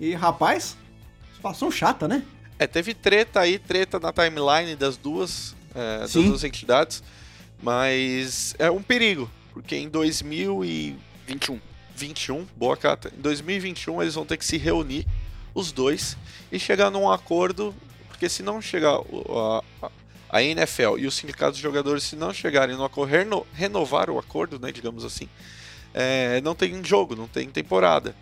E, 0.00 0.14
rapaz, 0.14 0.76
situação 1.34 1.70
chata, 1.70 2.08
né? 2.08 2.22
É, 2.58 2.66
teve 2.66 2.94
treta 2.94 3.40
aí, 3.40 3.58
treta 3.58 4.00
na 4.00 4.12
timeline 4.12 4.74
das 4.76 4.96
duas, 4.96 5.54
é, 5.74 6.00
das 6.00 6.12
duas 6.12 6.42
entidades, 6.42 7.02
mas 7.62 8.54
é 8.58 8.70
um 8.70 8.82
perigo. 8.82 9.30
Porque 9.52 9.76
em 9.76 9.88
2021, 9.88 11.60
21, 11.94 12.46
boa 12.56 12.76
cata, 12.76 13.12
em 13.16 13.20
2021 13.20 14.02
eles 14.02 14.14
vão 14.14 14.26
ter 14.26 14.36
que 14.36 14.44
se 14.44 14.58
reunir, 14.58 15.06
os 15.54 15.72
dois, 15.72 16.16
e 16.52 16.58
chegar 16.58 16.90
num 16.90 17.10
acordo, 17.10 17.74
porque 18.08 18.28
se 18.28 18.42
não 18.42 18.60
chegar 18.60 18.98
a, 18.98 19.62
a 19.82 19.90
NFL 20.32 20.98
e 20.98 21.06
os 21.06 21.14
sindicatos 21.14 21.56
de 21.56 21.62
jogadores, 21.62 22.02
se 22.02 22.16
não 22.16 22.32
chegarem 22.32 22.76
no 22.76 22.84
acordo, 22.84 23.46
renovar 23.52 24.10
o 24.10 24.18
acordo, 24.18 24.58
né, 24.58 24.72
digamos 24.72 25.04
assim, 25.04 25.28
é, 25.94 26.40
não 26.42 26.54
tem 26.54 26.82
jogo, 26.84 27.16
não 27.16 27.26
tem 27.26 27.48
temporada. 27.48 28.14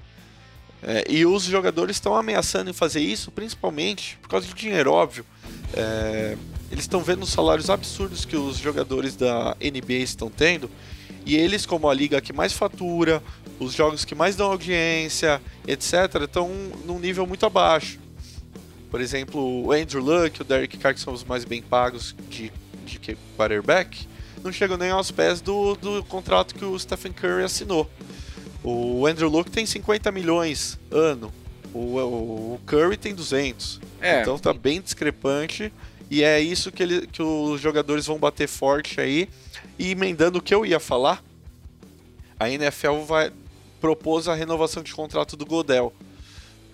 É, 0.87 1.05
e 1.09 1.25
os 1.25 1.45
jogadores 1.45 1.97
estão 1.97 2.14
ameaçando 2.14 2.69
em 2.69 2.75
fazer 2.75 3.01
isso, 3.01 3.31
principalmente 3.31 4.19
por 4.21 4.29
causa 4.29 4.47
de 4.47 4.55
dinheiro, 4.55 4.93
óbvio. 4.93 5.25
É, 5.73 6.37
eles 6.71 6.85
estão 6.85 7.03
vendo 7.03 7.23
os 7.23 7.31
salários 7.31 7.71
absurdos 7.71 8.25
que 8.25 8.37
os 8.37 8.59
jogadores 8.59 9.17
da 9.17 9.57
NBA 9.61 9.95
estão 9.95 10.29
tendo. 10.29 10.71
E 11.25 11.37
eles, 11.37 11.64
como 11.64 11.88
a 11.88 11.95
liga 11.95 12.21
que 12.21 12.35
mais 12.35 12.53
fatura, 12.53 13.23
os 13.59 13.73
jogos 13.73 14.05
que 14.05 14.14
mais 14.14 14.37
dão 14.37 14.51
audiência, 14.51 15.40
etc., 15.67 16.23
estão 16.25 16.51
num 16.85 16.99
nível 16.99 17.27
muito 17.27 17.47
abaixo. 17.47 17.99
Por 18.94 19.00
exemplo, 19.00 19.64
o 19.64 19.72
Andrew 19.72 20.00
Luck, 20.00 20.40
o 20.40 20.44
Derek 20.44 20.78
Carr, 20.78 20.94
que 20.94 21.00
são 21.00 21.12
os 21.12 21.24
mais 21.24 21.44
bem 21.44 21.61
pagos 21.61 22.14
de, 22.30 22.52
de 22.87 23.00
quarterback, 23.37 24.07
não 24.40 24.52
chegam 24.52 24.76
nem 24.76 24.90
aos 24.90 25.11
pés 25.11 25.40
do, 25.40 25.74
do 25.74 26.04
contrato 26.04 26.54
que 26.54 26.64
o 26.64 26.78
Stephen 26.78 27.12
Curry 27.12 27.42
assinou. 27.42 27.90
O 28.62 29.04
Andrew 29.04 29.28
Luck 29.28 29.50
tem 29.50 29.66
50 29.66 30.12
milhões 30.12 30.78
ano, 30.92 31.33
o, 31.72 31.98
o 31.98 32.61
Curry 32.64 32.96
tem 32.96 33.12
200. 33.12 33.80
É. 34.00 34.20
Então 34.20 34.38
tá 34.38 34.54
bem 34.54 34.80
discrepante 34.80 35.72
e 36.09 36.22
é 36.22 36.40
isso 36.40 36.70
que, 36.70 36.85
ele, 36.85 37.09
que 37.09 37.20
os 37.20 37.61
jogadores 37.61 38.07
vão 38.07 38.16
bater 38.16 38.46
forte 38.46 39.00
aí. 39.00 39.28
E 39.76 39.90
emendando 39.90 40.38
o 40.38 40.40
que 40.40 40.54
eu 40.54 40.64
ia 40.64 40.78
falar, 40.78 41.20
a 42.38 42.48
NFL 42.48 43.00
vai 43.00 43.33
propôs 43.80 44.28
a 44.28 44.37
renovação 44.37 44.85
de 44.85 44.94
contrato 44.94 45.37
do 45.37 45.44
Godel. 45.44 45.92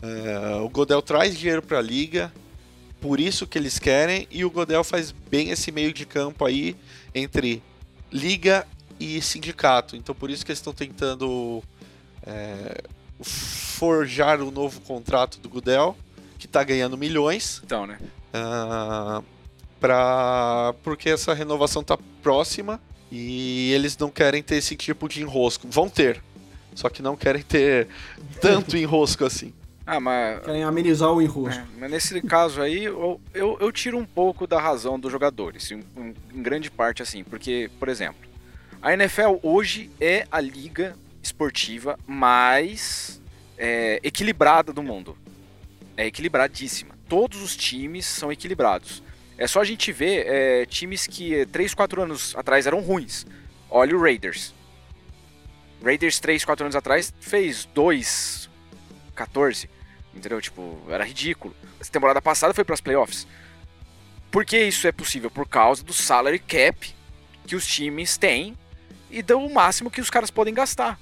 É, 0.02 0.56
o 0.56 0.68
Godel 0.68 1.02
traz 1.02 1.36
dinheiro 1.36 1.62
para 1.62 1.78
a 1.78 1.82
liga, 1.82 2.32
por 3.00 3.20
isso 3.20 3.46
que 3.46 3.58
eles 3.58 3.78
querem, 3.78 4.26
e 4.30 4.44
o 4.44 4.50
Godel 4.50 4.82
faz 4.82 5.10
bem 5.10 5.50
esse 5.50 5.70
meio 5.70 5.92
de 5.92 6.06
campo 6.06 6.44
aí 6.44 6.76
entre 7.14 7.62
liga 8.12 8.66
e 8.98 9.20
sindicato. 9.22 9.96
Então 9.96 10.14
por 10.14 10.30
isso 10.30 10.44
que 10.44 10.52
eles 10.52 10.58
estão 10.58 10.72
tentando 10.72 11.62
é, 12.22 12.82
forjar 13.22 14.40
o 14.40 14.50
novo 14.50 14.80
contrato 14.80 15.38
do 15.38 15.48
Godel, 15.48 15.96
que 16.38 16.46
está 16.46 16.62
ganhando 16.64 16.96
milhões. 16.96 17.60
Então, 17.64 17.86
né? 17.86 17.98
Uh, 18.34 19.24
pra, 19.78 20.74
porque 20.82 21.10
essa 21.10 21.34
renovação 21.34 21.82
está 21.82 21.98
próxima 22.22 22.80
e 23.10 23.72
eles 23.72 23.96
não 23.98 24.10
querem 24.10 24.42
ter 24.42 24.56
esse 24.56 24.76
tipo 24.76 25.08
de 25.08 25.20
enrosco. 25.20 25.66
Vão 25.68 25.88
ter, 25.88 26.22
só 26.74 26.88
que 26.88 27.02
não 27.02 27.16
querem 27.16 27.42
ter 27.42 27.88
tanto 28.40 28.76
enrosco 28.78 29.24
assim. 29.24 29.52
Ah, 29.92 29.98
mas. 29.98 30.44
Querem 30.44 30.62
amenizar 30.62 31.12
o 31.12 31.20
enrosco. 31.20 31.60
É, 31.60 31.80
mas 31.80 31.90
nesse 31.90 32.22
caso 32.22 32.62
aí, 32.62 32.84
eu, 32.84 33.20
eu, 33.34 33.58
eu, 33.60 33.72
tiro 33.72 33.98
um 33.98 34.06
pouco 34.06 34.46
da 34.46 34.60
razão 34.60 35.00
dos 35.00 35.10
jogadores, 35.10 35.68
em, 35.72 35.82
em 36.32 36.40
grande 36.40 36.70
parte 36.70 37.02
assim, 37.02 37.24
porque, 37.24 37.68
por 37.76 37.88
exemplo, 37.88 38.20
a 38.80 38.92
NFL 38.92 39.40
hoje 39.42 39.90
é 40.00 40.28
a 40.30 40.40
liga 40.40 40.94
esportiva 41.20 41.98
mais 42.06 43.20
é, 43.58 43.98
equilibrada 44.04 44.72
do 44.72 44.80
mundo. 44.80 45.18
É 45.96 46.06
equilibradíssima. 46.06 46.94
Todos 47.08 47.42
os 47.42 47.56
times 47.56 48.06
são 48.06 48.30
equilibrados. 48.30 49.02
É 49.36 49.48
só 49.48 49.60
a 49.60 49.64
gente 49.64 49.90
ver 49.90 50.24
é, 50.24 50.66
times 50.66 51.08
que 51.08 51.44
3, 51.46 51.74
4 51.74 52.02
anos 52.02 52.32
atrás 52.36 52.64
eram 52.64 52.78
ruins. 52.78 53.26
Olha 53.68 53.96
o 53.96 54.00
Raiders. 54.00 54.54
Raiders 55.82 56.20
3, 56.20 56.44
4 56.44 56.66
anos 56.66 56.76
atrás 56.76 57.12
fez 57.18 57.64
2, 57.74 58.48
14. 59.16 59.79
Entendeu? 60.14 60.40
Tipo, 60.40 60.78
era 60.88 61.04
ridículo. 61.04 61.54
Essa 61.80 61.90
temporada 61.90 62.20
passada 62.20 62.54
foi 62.54 62.64
para 62.64 62.74
as 62.74 62.80
playoffs. 62.80 63.26
Por 64.30 64.44
que 64.44 64.58
isso 64.58 64.86
é 64.86 64.92
possível? 64.92 65.30
Por 65.30 65.48
causa 65.48 65.82
do 65.82 65.92
salary 65.92 66.38
cap 66.38 66.94
que 67.46 67.56
os 67.56 67.66
times 67.66 68.16
têm 68.16 68.56
e 69.10 69.22
do 69.22 69.48
máximo 69.50 69.90
que 69.90 70.00
os 70.00 70.10
caras 70.10 70.30
podem 70.30 70.54
gastar. 70.54 70.98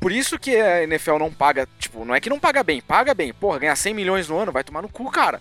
Por 0.00 0.12
isso 0.12 0.38
que 0.38 0.54
a 0.54 0.82
NFL 0.84 1.18
não 1.18 1.32
paga, 1.32 1.66
tipo, 1.78 2.04
não 2.04 2.14
é 2.14 2.20
que 2.20 2.28
não 2.28 2.38
paga 2.38 2.62
bem, 2.62 2.80
paga 2.80 3.14
bem. 3.14 3.32
Porra, 3.32 3.58
ganhar 3.58 3.74
100 3.74 3.94
milhões 3.94 4.28
no 4.28 4.38
ano 4.38 4.52
vai 4.52 4.62
tomar 4.62 4.82
no 4.82 4.88
cu, 4.88 5.10
cara. 5.10 5.40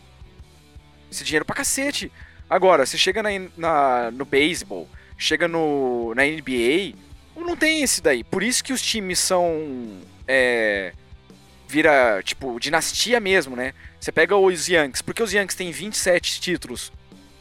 Esse 1.11 1.23
dinheiro 1.23 1.45
pra 1.45 1.55
cacete. 1.55 2.11
Agora, 2.49 2.85
você 2.85 2.97
chega 2.97 3.21
na, 3.21 3.29
na 3.57 4.11
no 4.11 4.25
beisebol, 4.25 4.87
chega 5.17 5.47
no, 5.47 6.13
na 6.15 6.23
NBA, 6.23 6.95
não 7.35 7.55
tem 7.55 7.81
esse 7.83 8.01
daí. 8.01 8.23
Por 8.23 8.41
isso 8.41 8.63
que 8.63 8.73
os 8.73 8.81
times 8.81 9.19
são. 9.19 9.99
É, 10.27 10.93
vira, 11.73 12.21
tipo, 12.23 12.59
dinastia 12.59 13.19
mesmo, 13.19 13.55
né? 13.55 13.73
Você 13.99 14.11
pega 14.11 14.37
os 14.37 14.67
Yankees, 14.67 15.01
porque 15.01 15.23
os 15.23 15.33
Yankees 15.33 15.55
têm 15.55 15.71
27 15.71 16.39
títulos 16.39 16.91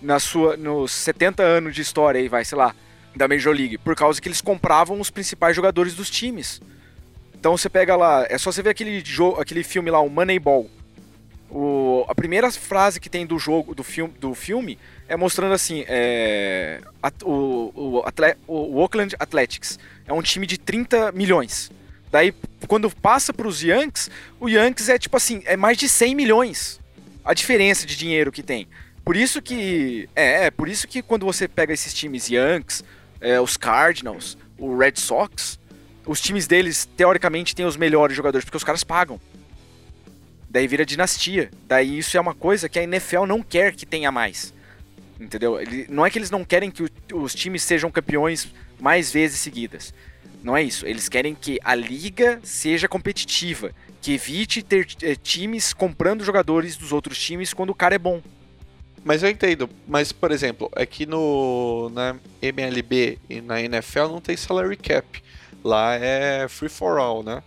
na 0.01 0.19
sua, 0.19 0.57
nos 0.57 0.91
70 0.91 1.43
anos 1.43 1.75
de 1.75 1.83
história 1.83 2.19
aí, 2.19 2.29
vai, 2.29 2.43
sei 2.43 2.57
lá, 2.57 2.75
da 3.15 3.29
Major 3.29 3.55
League, 3.55 3.77
por 3.77 3.95
causa 3.95 4.23
que 4.23 4.27
eles 4.27 4.41
compravam 4.41 4.99
os 4.99 5.11
principais 5.11 5.55
jogadores 5.55 5.95
dos 5.95 6.09
times. 6.09 6.63
Então 7.35 7.59
você 7.59 7.69
pega 7.69 7.95
lá, 7.95 8.25
é 8.27 8.39
só 8.39 8.51
você 8.51 8.63
ver 8.63 8.71
aquele, 8.71 9.05
jogo, 9.05 9.39
aquele 9.39 9.63
filme 9.63 9.91
lá, 9.91 10.01
o 10.01 10.09
Moneyball. 10.09 10.71
O, 11.51 12.07
a 12.09 12.15
primeira 12.15 12.51
frase 12.51 12.99
que 12.99 13.11
tem 13.11 13.27
do 13.27 13.39
jogo, 13.39 13.75
do 13.75 13.85
filme, 13.85 14.15
do 14.19 14.35
filme 14.35 14.79
é 15.07 15.15
mostrando 15.15 15.53
assim, 15.53 15.85
é, 15.87 16.81
o, 17.23 17.71
o, 17.75 18.03
atle, 18.07 18.35
o 18.49 18.79
Oakland 18.81 19.15
Athletics 19.19 19.79
é 20.07 20.13
um 20.15 20.23
time 20.23 20.47
de 20.47 20.57
30 20.57 21.13
milhões. 21.13 21.71
Daí, 22.13 22.35
quando 22.69 22.91
passa 22.91 23.33
para 23.33 23.49
os 23.49 23.63
Yankees, 23.63 24.11
o 24.39 24.47
Yankees 24.47 24.91
é 24.91 24.99
tipo 24.99 25.17
assim, 25.17 25.43
é 25.47 25.57
mais 25.57 25.79
de 25.79 25.89
100 25.89 26.15
milhões 26.15 26.79
a 27.25 27.33
diferença 27.33 27.87
de 27.87 27.97
dinheiro 27.97 28.31
que 28.31 28.43
tem. 28.43 28.69
Por 29.03 29.17
isso 29.17 29.41
que 29.41 30.09
é, 30.15 30.47
é 30.47 30.51
por 30.51 30.69
isso 30.69 30.87
que 30.87 31.01
quando 31.01 31.25
você 31.25 31.49
pega 31.49 31.73
esses 31.73 31.95
times 31.95 32.29
Yankees, 32.29 32.85
é, 33.19 33.41
os 33.41 33.57
Cardinals, 33.57 34.37
o 34.59 34.77
Red 34.77 34.95
Sox, 34.97 35.59
os 36.07 36.21
times 36.21 36.47
deles 36.47 36.85
teoricamente 36.97 37.55
têm 37.55 37.65
os 37.65 37.79
melhores 37.79 38.15
jogadores 38.15 38.45
porque 38.45 38.59
os 38.59 38.65
caras 38.65 38.85
pagam. 38.85 39.19
Daí 40.51 40.69
vira 40.69 40.85
dinastia. 40.85 41.51
Daí 41.67 41.99
isso 41.99 42.17
é 42.17 42.21
uma 42.21 42.35
coisa 42.35 42.69
que 42.69 42.79
a 42.79 42.83
NFL 42.83 43.25
não 43.25 43.43
quer 43.43 43.75
que 43.75 43.87
tenha 43.87 44.13
mais. 44.13 44.53
Entendeu? 45.19 45.59
Ele, 45.59 45.87
não 45.89 46.05
é 46.05 46.11
que 46.11 46.19
eles 46.19 46.31
não 46.31 46.45
querem 46.45 46.71
que 46.71 46.83
o, 46.83 46.91
os 47.15 47.35
times 47.35 47.63
sejam 47.63 47.91
campeões 47.91 48.53
mais 48.79 49.11
vezes 49.11 49.41
seguidas. 49.41 49.95
Não 50.43 50.57
é 50.57 50.63
isso. 50.63 50.87
Eles 50.87 51.09
querem 51.09 51.35
que 51.35 51.59
a 51.63 51.75
liga 51.75 52.41
seja 52.43 52.89
competitiva, 52.89 53.73
que 54.01 54.15
evite 54.15 54.63
ter 54.63 54.89
é, 55.03 55.15
times 55.15 55.73
comprando 55.73 56.25
jogadores 56.25 56.77
dos 56.77 56.93
outros 56.93 57.19
times 57.19 57.55
quando 57.55 57.71
o 57.71 57.75
cara 57.75 57.95
é 57.95 57.99
bom. 57.99 58.21
Mas 59.05 59.23
eu 59.23 59.31
entendo. 59.31 59.69
Mas, 59.87 60.13
por 60.13 60.31
exemplo, 60.31 60.71
aqui 60.75 61.07
no 61.07 61.91
na 61.91 62.17
MLB 62.41 63.19
e 63.29 63.41
na 63.41 63.61
NFL 63.61 64.09
não 64.09 64.21
tem 64.21 64.37
salary 64.37 64.77
cap. 64.77 65.23
Lá 65.65 65.95
é 65.95 66.47
free 66.49 66.69
for 66.69 66.99
all, 66.99 67.23
né? 67.23 67.43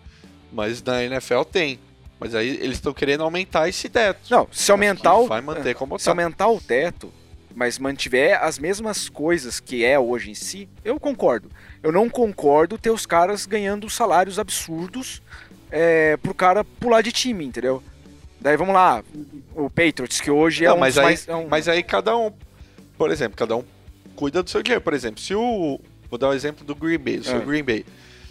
Mas 0.52 0.82
na 0.82 1.04
NFL 1.04 1.44
tem. 1.44 1.80
Mas 2.20 2.34
aí 2.34 2.48
eles 2.48 2.78
estão 2.78 2.94
querendo 2.94 3.24
aumentar 3.24 3.68
esse 3.68 3.90
teto. 3.90 4.22
Não, 4.30 4.48
se 4.52 4.72
aumentar 4.72 5.16
o 5.16 5.28
vai 5.28 5.42
manter 5.42 5.76
como 5.76 6.00
se 6.00 6.06
tá. 6.06 6.12
aumentar 6.12 6.48
o 6.48 6.62
teto, 6.62 7.12
mas 7.54 7.78
mantiver 7.78 8.42
as 8.42 8.58
mesmas 8.58 9.10
coisas 9.10 9.60
que 9.60 9.84
é 9.84 10.00
hoje 10.00 10.32
em 10.32 10.36
si, 10.36 10.70
eu 10.84 11.00
concordo. 11.00 11.50
Eu 11.86 11.92
não 11.92 12.10
concordo 12.10 12.80
ter 12.80 12.90
os 12.90 13.06
caras 13.06 13.46
ganhando 13.46 13.88
salários 13.92 14.40
absurdos 14.40 15.22
é, 15.70 16.18
pro 16.18 16.34
cara 16.34 16.64
pular 16.64 17.04
de 17.04 17.12
time, 17.12 17.46
entendeu? 17.46 17.84
Daí 18.42 18.58
vamos 18.58 18.74
lá, 18.74 19.04
o 19.54 19.70
Patriots, 19.70 20.20
que 20.20 20.32
hoje 20.32 20.66
é 20.66 20.70
não, 20.70 20.78
um 20.78 20.80
mas 20.80 20.98
aí, 20.98 21.04
mais, 21.04 21.28
é 21.28 21.36
um... 21.36 21.48
Mas 21.48 21.68
aí 21.68 21.84
cada 21.84 22.18
um, 22.18 22.34
por 22.98 23.12
exemplo, 23.12 23.38
cada 23.38 23.56
um 23.56 23.64
cuida 24.16 24.42
do 24.42 24.50
seu 24.50 24.64
dinheiro. 24.64 24.82
Por 24.82 24.96
exemplo, 24.96 25.22
se 25.22 25.36
o. 25.36 25.80
Vou 26.10 26.18
dar 26.18 26.30
o 26.30 26.32
um 26.32 26.34
exemplo 26.34 26.66
do 26.66 26.74
Green 26.74 26.98
Bay, 26.98 27.18
do 27.20 27.26
seu 27.26 27.38
é. 27.38 27.46
Green 27.46 27.64
Bay. 27.64 27.86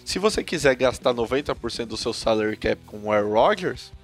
Se 0.05 0.19
você 0.19 0.43
quiser 0.43 0.75
gastar 0.75 1.15
90% 1.15 1.87
do 1.87 1.97
seu 1.97 2.13
salary 2.13 2.57
cap 2.57 2.81
com 2.87 3.05
o 3.05 3.13
Aaron 3.13 3.35
Rodgers, 3.35 3.93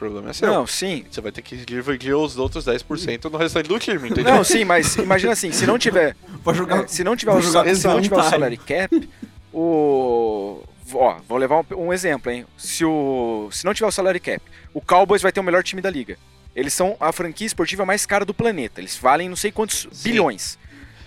problema 0.00 0.30
é 0.30 0.32
seu. 0.32 0.48
Não, 0.48 0.66
sim. 0.66 1.04
Você 1.08 1.20
vai 1.20 1.30
ter 1.30 1.42
que 1.42 1.56
dividir 1.56 2.14
os 2.14 2.38
outros 2.38 2.64
10% 2.64 3.30
no 3.30 3.36
restante 3.36 3.68
do 3.68 3.78
time, 3.78 4.08
entendeu? 4.08 4.34
Não, 4.34 4.42
sim, 4.42 4.64
mas 4.64 4.96
imagina 4.96 5.32
assim, 5.32 5.52
se 5.52 5.66
não 5.66 5.78
tiver. 5.78 6.16
Vou 6.42 6.54
jogar, 6.54 6.84
é, 6.84 6.86
se 6.88 7.04
não 7.04 7.14
tiver, 7.14 7.32
o, 7.32 7.42
se 7.42 7.86
não 7.86 8.00
tiver 8.00 8.16
o 8.16 8.22
salary 8.22 8.56
cap, 8.56 9.08
o. 9.52 10.64
Ó, 10.92 11.16
vou 11.28 11.38
levar 11.38 11.60
um, 11.60 11.86
um, 11.86 11.92
exemplo, 11.92 12.32
hein? 12.32 12.44
Se, 12.56 12.84
o, 12.84 13.48
se 13.52 13.64
não 13.64 13.72
tiver 13.72 13.86
o 13.86 13.92
salary 13.92 14.18
cap, 14.18 14.42
o 14.74 14.80
Cowboys 14.80 15.22
vai 15.22 15.30
ter 15.30 15.38
o 15.38 15.42
melhor 15.44 15.62
time 15.62 15.80
da 15.80 15.88
liga. 15.88 16.18
Eles 16.56 16.72
são 16.74 16.96
a 16.98 17.12
franquia 17.12 17.46
esportiva 17.46 17.86
mais 17.86 18.04
cara 18.04 18.24
do 18.24 18.34
planeta. 18.34 18.80
Eles 18.80 18.96
valem 18.96 19.28
não 19.28 19.36
sei 19.36 19.52
quantos 19.52 19.86
sim. 19.92 20.10
bilhões. 20.10 20.58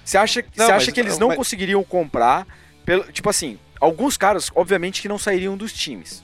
Você 0.06 0.18
acha, 0.18 0.46
não, 0.56 0.66
você 0.66 0.72
acha 0.72 0.92
que 0.92 1.02
eles 1.02 1.18
não 1.18 1.30
mas... 1.30 1.38
conseguiriam 1.38 1.84
comprar? 1.84 2.48
Pelo, 2.86 3.04
tipo 3.12 3.30
assim, 3.30 3.60
alguns 3.82 4.16
caras, 4.16 4.50
obviamente, 4.56 5.02
que 5.02 5.10
não 5.10 5.18
sairiam 5.18 5.58
dos 5.58 5.74
times. 5.74 6.24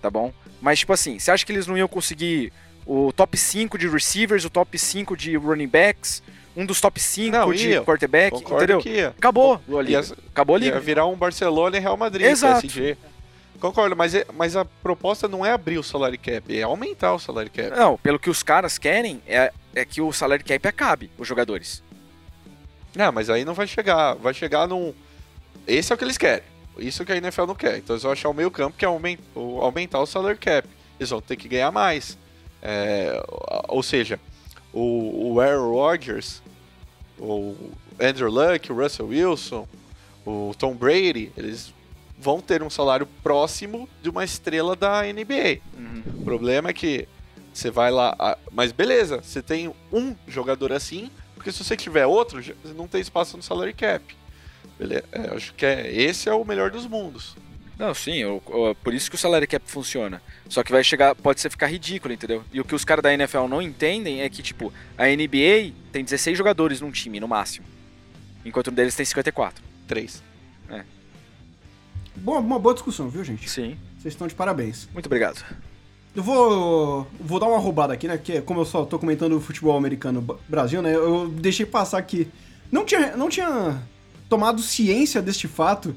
Tá 0.00 0.08
bom? 0.08 0.32
Mas, 0.62 0.78
tipo 0.78 0.92
assim, 0.92 1.18
você 1.18 1.30
acha 1.32 1.44
que 1.44 1.52
eles 1.52 1.66
não 1.66 1.76
iam 1.76 1.88
conseguir 1.88 2.52
o 2.86 3.12
top 3.12 3.36
5 3.36 3.76
de 3.76 3.88
receivers, 3.88 4.44
o 4.44 4.50
top 4.50 4.78
5 4.78 5.16
de 5.16 5.36
running 5.36 5.66
backs, 5.66 6.22
um 6.56 6.64
dos 6.64 6.80
top 6.80 7.00
5 7.00 7.36
não, 7.36 7.52
de 7.52 7.70
ia. 7.70 7.82
quarterback, 7.82 8.30
Concordo 8.30 8.78
entendeu? 8.78 8.80
Acabou 9.18 9.60
a 9.78 9.82
liga. 9.82 10.00
Ia, 10.00 10.16
Acabou 10.30 10.56
a 10.56 10.58
liga. 10.60 10.76
Ia 10.76 10.80
virar 10.80 11.06
um 11.06 11.16
Barcelona 11.16 11.76
e 11.76 11.80
Real 11.80 11.96
Madrid, 11.96 12.26
Exato. 12.26 12.60
PSG. 12.60 12.96
Concordo, 13.58 13.96
mas, 13.96 14.14
é, 14.14 14.24
mas 14.34 14.56
a 14.56 14.64
proposta 14.64 15.26
não 15.26 15.44
é 15.44 15.52
abrir 15.52 15.78
o 15.78 15.82
salary 15.82 16.18
cap, 16.18 16.56
é 16.56 16.62
aumentar 16.62 17.12
o 17.14 17.18
salary 17.18 17.50
cap. 17.50 17.70
Não, 17.70 17.96
pelo 17.98 18.18
que 18.18 18.30
os 18.30 18.42
caras 18.42 18.78
querem 18.78 19.20
é, 19.26 19.52
é 19.74 19.84
que 19.84 20.00
o 20.00 20.12
salary 20.12 20.44
cap 20.44 20.66
acabe, 20.66 21.10
os 21.18 21.26
jogadores. 21.26 21.82
Não, 22.94 23.10
mas 23.10 23.30
aí 23.30 23.44
não 23.44 23.54
vai 23.54 23.66
chegar. 23.66 24.14
Vai 24.14 24.34
chegar 24.34 24.68
num. 24.68 24.92
Esse 25.66 25.92
é 25.92 25.94
o 25.94 25.98
que 25.98 26.04
eles 26.04 26.18
querem. 26.18 26.44
Isso 26.78 27.04
que 27.04 27.12
a 27.12 27.16
NFL 27.16 27.46
não 27.46 27.54
quer. 27.54 27.78
Então 27.78 27.94
eles 27.94 28.02
vão 28.02 28.12
achar 28.12 28.28
o 28.28 28.34
meio 28.34 28.50
campo 28.50 28.76
que 28.76 28.84
é 28.84 28.88
aumentar, 28.88 30.00
o 30.00 30.06
salary 30.06 30.38
cap. 30.38 30.68
Eles 30.98 31.10
vão 31.10 31.20
ter 31.20 31.36
que 31.36 31.48
ganhar 31.48 31.70
mais. 31.70 32.16
É, 32.62 33.22
ou 33.68 33.82
seja, 33.82 34.20
o, 34.72 35.32
o 35.32 35.40
Aaron 35.40 35.72
Rodgers, 35.72 36.42
o 37.18 37.56
Andrew 38.00 38.30
Luck, 38.30 38.70
o 38.70 38.76
Russell 38.76 39.06
Wilson, 39.06 39.68
o 40.24 40.54
Tom 40.58 40.74
Brady, 40.74 41.32
eles 41.36 41.74
vão 42.18 42.40
ter 42.40 42.62
um 42.62 42.70
salário 42.70 43.06
próximo 43.22 43.88
de 44.00 44.08
uma 44.08 44.24
estrela 44.24 44.76
da 44.76 45.02
NBA. 45.02 45.60
Uhum. 45.76 46.02
O 46.20 46.24
problema 46.24 46.70
é 46.70 46.72
que 46.72 47.08
você 47.52 47.70
vai 47.70 47.90
lá. 47.90 48.38
Mas 48.50 48.72
beleza, 48.72 49.20
você 49.22 49.42
tem 49.42 49.72
um 49.92 50.14
jogador 50.26 50.72
assim, 50.72 51.10
porque 51.34 51.50
se 51.50 51.62
você 51.62 51.76
tiver 51.76 52.06
outro, 52.06 52.40
não 52.76 52.86
tem 52.86 53.00
espaço 53.00 53.36
no 53.36 53.42
salary 53.42 53.74
cap. 53.74 54.16
Beleza? 54.78 55.04
É, 55.12 55.26
eu 55.28 55.34
acho 55.36 55.54
que 55.54 55.64
é, 55.66 55.90
esse 55.92 56.28
é 56.28 56.34
o 56.34 56.44
melhor 56.44 56.70
dos 56.70 56.86
mundos. 56.86 57.36
Não, 57.78 57.94
sim, 57.94 58.24
o- 58.24 58.40
o- 58.46 58.74
por 58.76 58.92
isso 58.94 59.08
que 59.10 59.16
o 59.16 59.18
salary 59.18 59.46
cap 59.46 59.64
funciona. 59.68 60.22
Só 60.48 60.62
que 60.62 60.70
vai 60.70 60.84
chegar, 60.84 61.14
pode 61.14 61.40
ser 61.40 61.50
ficar 61.50 61.66
ridículo, 61.66 62.12
entendeu? 62.14 62.44
E 62.52 62.60
o 62.60 62.64
que 62.64 62.74
os 62.74 62.84
caras 62.84 63.02
da 63.02 63.12
NFL 63.12 63.46
não 63.48 63.60
entendem 63.62 64.20
é 64.20 64.28
que, 64.28 64.42
tipo, 64.42 64.72
a 64.96 65.06
NBA 65.08 65.72
tem 65.90 66.04
16 66.04 66.36
jogadores 66.38 66.80
num 66.80 66.90
time, 66.90 67.18
no 67.18 67.26
máximo. 67.26 67.66
Enquanto 68.44 68.70
um 68.70 68.74
deles 68.74 68.94
tem 68.94 69.04
54. 69.06 69.62
Três. 69.88 70.22
Boa, 72.14 72.40
uma 72.40 72.58
boa 72.58 72.74
discussão, 72.74 73.08
viu, 73.08 73.24
gente? 73.24 73.48
Sim. 73.48 73.76
Vocês 73.98 74.12
estão 74.14 74.26
de 74.26 74.34
parabéns. 74.34 74.88
Muito 74.92 75.06
obrigado. 75.06 75.42
Eu 76.14 76.22
vou, 76.22 77.06
vou 77.18 77.40
dar 77.40 77.46
uma 77.46 77.58
roubada 77.58 77.94
aqui, 77.94 78.06
né? 78.06 78.18
Que 78.18 78.42
como 78.42 78.60
eu 78.60 78.64
só 78.66 78.84
tô 78.84 78.98
comentando 78.98 79.32
o 79.36 79.40
futebol 79.40 79.76
americano 79.76 80.38
Brasil, 80.46 80.82
né? 80.82 80.94
Eu 80.94 81.28
deixei 81.28 81.64
passar 81.64 82.02
que 82.02 82.28
não 82.70 82.84
tinha, 82.84 83.16
não 83.16 83.30
tinha 83.30 83.80
tomado 84.32 84.62
ciência 84.62 85.20
deste 85.20 85.46
fato 85.46 85.94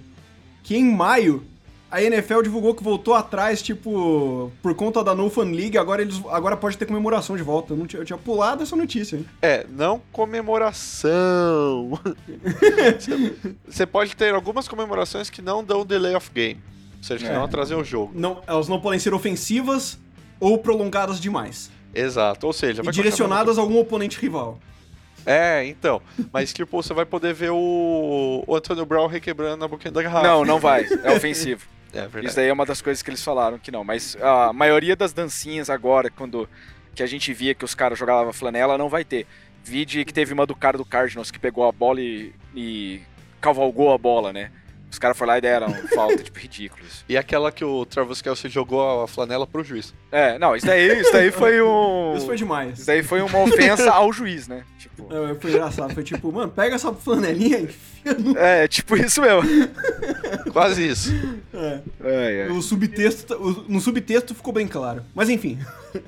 que 0.61 0.75
em 0.75 0.83
maio 0.83 1.41
a 1.89 2.01
NFL 2.01 2.41
divulgou 2.41 2.75
que 2.75 2.83
voltou 2.83 3.13
atrás, 3.13 3.61
tipo, 3.61 4.51
por 4.61 4.73
conta 4.75 5.01
da 5.01 5.15
No 5.15 5.29
Fun 5.29 5.51
League, 5.51 5.77
agora 5.77 6.01
eles 6.01 6.19
agora 6.29 6.57
pode 6.57 6.77
ter 6.77 6.85
comemoração 6.85 7.37
de 7.37 7.43
volta. 7.43 7.71
Eu, 7.71 7.77
não 7.77 7.87
tinha, 7.87 8.01
eu 8.01 8.05
tinha 8.05 8.17
pulado 8.17 8.63
essa 8.63 8.75
notícia, 8.75 9.15
hein? 9.15 9.25
É, 9.41 9.65
não 9.69 10.01
comemoração. 10.11 11.97
Você- 13.67 13.85
pode 13.85 14.15
ter 14.15 14.33
algumas 14.33 14.67
comemorações 14.67 15.29
que 15.29 15.41
não 15.41 15.63
dão 15.63 15.85
delay 15.85 16.13
of 16.15 16.29
game. 16.33 16.59
Ou 16.97 17.03
seja, 17.03 17.25
que 17.25 17.31
É. 17.31 17.35
não 17.35 17.47
trazem 17.47 17.77
o 17.77 17.83
jogo. 17.83 18.11
Não, 18.15 18.41
elas 18.47 18.67
não 18.67 18.81
podem 18.81 18.99
ser 18.99 19.13
ofensivas 19.13 19.97
ou 20.39 20.57
prolongadas 20.57 21.19
demais. 21.19 21.69
Exato. 21.93 22.45
Ou 22.47 22.51
seja, 22.51 22.81
E 22.81 22.85
vai 22.85 22.93
direcionadas 22.93 23.57
a 23.57 23.61
algum 23.61 23.79
oponente 23.79 24.19
rival. 24.19 24.59
É, 25.25 25.65
então. 25.65 26.01
Mas, 26.31 26.53
tipo, 26.53 26.81
você 26.81 26.93
vai 26.93 27.05
poder 27.05 27.33
ver 27.33 27.51
o, 27.51 28.43
o 28.45 28.55
Antônio 28.55 28.85
Brown 28.85 29.07
requebrando 29.07 29.65
a 29.65 29.67
boquinha 29.67 29.91
da 29.91 30.01
garrafa. 30.01 30.27
Não, 30.27 30.45
não 30.45 30.59
vai. 30.59 30.85
É 31.03 31.11
ofensivo. 31.11 31.67
É 31.95 32.01
verdade. 32.01 32.25
Isso 32.25 32.35
daí 32.35 32.49
é 32.49 32.51
uma 32.51 32.65
das 32.65 32.81
coisas 32.81 33.01
que 33.01 33.09
eles 33.09 33.23
falaram 33.23 33.57
que 33.57 33.71
não. 33.71 33.81
Mas 33.81 34.17
a 34.21 34.51
maioria 34.51 34.97
das 34.97 35.13
dancinhas 35.13 35.69
agora, 35.69 36.09
quando 36.09 36.49
que 36.93 37.01
a 37.01 37.07
gente 37.07 37.33
via 37.33 37.55
que 37.55 37.63
os 37.63 37.73
caras 37.73 37.97
jogavam 37.97 38.33
flanela, 38.33 38.77
não 38.77 38.89
vai 38.89 39.05
ter. 39.05 39.25
Vide 39.63 40.03
que 40.03 40.13
teve 40.13 40.33
uma 40.33 40.45
do 40.45 40.53
cara 40.53 40.77
do 40.77 40.83
Cardinals 40.83 41.31
que 41.31 41.39
pegou 41.39 41.65
a 41.65 41.71
bola 41.71 42.01
e, 42.01 42.33
e 42.53 43.01
cavalgou 43.39 43.93
a 43.93 43.97
bola, 43.97 44.33
né? 44.33 44.51
Os 44.95 44.99
caras 44.99 45.17
foram 45.17 45.33
lá 45.33 45.37
e 45.37 45.41
deram 45.41 45.73
falta, 45.93 46.23
tipo, 46.23 46.39
ridículos. 46.39 47.03
E 47.09 47.17
aquela 47.17 47.51
que 47.51 47.65
o 47.65 47.85
Travis 47.85 48.21
Kelsey 48.21 48.49
jogou 48.49 49.03
a 49.03 49.07
flanela 49.09 49.45
pro 49.45 49.61
juiz. 49.61 49.93
É, 50.09 50.39
não, 50.39 50.55
isso 50.55 50.65
daí, 50.65 51.01
isso 51.01 51.11
daí 51.11 51.31
foi 51.31 51.61
um. 51.61 52.15
Isso 52.15 52.25
foi 52.25 52.37
demais. 52.37 52.77
Isso 52.77 52.87
daí 52.87 53.03
foi 53.03 53.21
uma 53.21 53.39
ofensa 53.39 53.91
ao 53.91 54.13
juiz, 54.13 54.47
né? 54.47 54.63
Tipo. 54.79 55.09
É, 55.13 55.35
foi 55.35 55.51
engraçado. 55.51 55.93
Foi 55.93 56.01
tipo, 56.01 56.31
mano, 56.31 56.49
pega 56.49 56.75
essa 56.75 56.93
flanelinha 56.93 57.57
e 57.59 57.63
enfia 57.63 58.13
no. 58.13 58.37
É, 58.37 58.69
tipo 58.69 58.95
isso 58.95 59.19
mesmo. 59.19 59.41
Quase 60.53 60.87
isso. 60.87 61.11
É. 61.53 61.81
É, 62.01 62.47
é. 62.47 62.51
O 62.53 62.61
subtexto, 62.61 63.33
o- 63.33 63.65
no 63.67 63.81
subtexto 63.81 64.33
ficou 64.33 64.53
bem 64.53 64.65
claro. 64.65 65.03
Mas 65.13 65.27
enfim. 65.29 65.59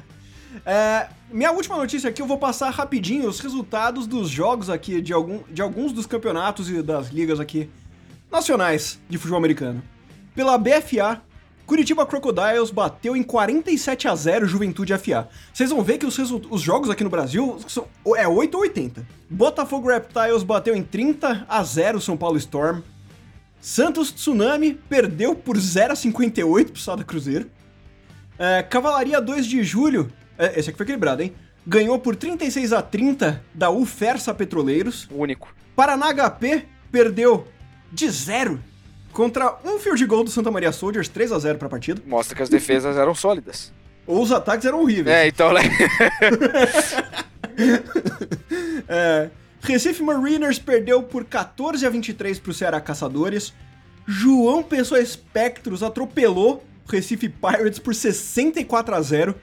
É, 0.65 1.07
minha 1.31 1.51
última 1.51 1.77
notícia 1.77 2.09
aqui, 2.09 2.21
eu 2.21 2.25
vou 2.25 2.37
passar 2.37 2.69
rapidinho 2.71 3.29
os 3.29 3.39
resultados 3.39 4.05
dos 4.05 4.27
jogos 4.27 4.69
aqui, 4.69 4.99
de, 5.01 5.13
algum, 5.13 5.39
de 5.49 5.61
alguns 5.61 5.93
dos 5.93 6.05
campeonatos 6.05 6.69
e 6.69 6.81
das 6.81 7.07
ligas 7.09 7.39
aqui 7.39 7.69
nacionais 8.31 8.99
de 9.09 9.17
futebol 9.17 9.37
americano. 9.37 9.83
Pela 10.35 10.57
BFA, 10.57 11.21
Curitiba 11.65 12.05
Crocodiles 12.05 12.71
bateu 12.71 13.15
em 13.15 13.23
47 13.23 14.07
a 14.07 14.15
0 14.15 14.47
Juventude 14.47 14.97
FA. 14.97 15.27
Vocês 15.53 15.69
vão 15.69 15.83
ver 15.83 15.97
que 15.97 16.05
os, 16.05 16.17
os 16.17 16.61
jogos 16.61 16.89
aqui 16.89 17.03
no 17.03 17.09
Brasil 17.09 17.59
são, 17.67 17.87
é 18.15 18.27
8 18.27 18.55
ou 18.55 18.61
80. 18.61 19.05
Botafogo 19.29 19.89
Reptiles 19.89 20.43
bateu 20.43 20.73
em 20.75 20.81
30 20.81 21.45
a 21.49 21.63
0 21.63 21.99
São 21.99 22.15
Paulo 22.15 22.37
Storm. 22.37 22.81
Santos 23.59 24.11
Tsunami 24.11 24.75
perdeu 24.87 25.35
por 25.35 25.57
0 25.57 25.91
a 25.91 25.95
58 25.95 26.71
pro 26.71 26.81
Sada 26.81 27.03
Cruzeiro. 27.03 27.49
É, 28.39 28.63
Cavalaria 28.63 29.19
2 29.19 29.45
de 29.45 29.63
Julho, 29.63 30.09
é, 30.37 30.57
esse 30.57 30.69
aqui 30.69 30.77
foi 30.77 30.85
equilibrado, 30.85 31.21
hein? 31.21 31.33
Ganhou 31.65 31.99
por 31.99 32.15
36 32.15 32.71
a 32.71 32.81
30 32.81 33.43
da 33.53 33.69
Ufersa 33.69 34.33
Petroleiros. 34.33 35.05
O 35.11 35.17
único. 35.17 35.53
Paraná 35.75 36.13
HP 36.13 36.65
perdeu 36.89 37.45
de 37.91 38.09
0 38.09 38.59
contra 39.13 39.57
um 39.65 39.79
field 39.79 40.05
goal 40.05 40.23
do 40.23 40.29
Santa 40.29 40.51
Maria 40.51 40.71
Soldiers, 40.71 41.07
3 41.07 41.31
a 41.31 41.39
0 41.39 41.57
pra 41.57 41.69
partida. 41.69 42.01
Mostra 42.05 42.35
que 42.35 42.43
as 42.43 42.49
defesas 42.49 42.95
eram 42.97 43.15
sólidas. 43.15 43.71
Ou 44.05 44.21
os 44.21 44.31
ataques 44.31 44.65
eram 44.65 44.81
horríveis. 44.81 45.15
É, 45.15 45.27
então, 45.27 45.51
né? 45.53 45.61
É, 48.87 49.29
Recife 49.61 50.01
Mariners 50.03 50.59
perdeu 50.59 51.01
por 51.03 51.25
14 51.25 51.85
a 51.85 51.89
23 51.89 52.39
pro 52.39 52.53
Ceará 52.53 52.79
Caçadores. 52.79 53.53
João 54.05 54.63
Pessoa 54.63 55.03
Spectros 55.03 55.83
atropelou 55.83 56.63
o 56.87 56.91
Recife 56.91 57.27
Pirates 57.27 57.79
por 57.79 57.93
64 57.93 58.95
a 58.95 59.01
0. 59.01 59.35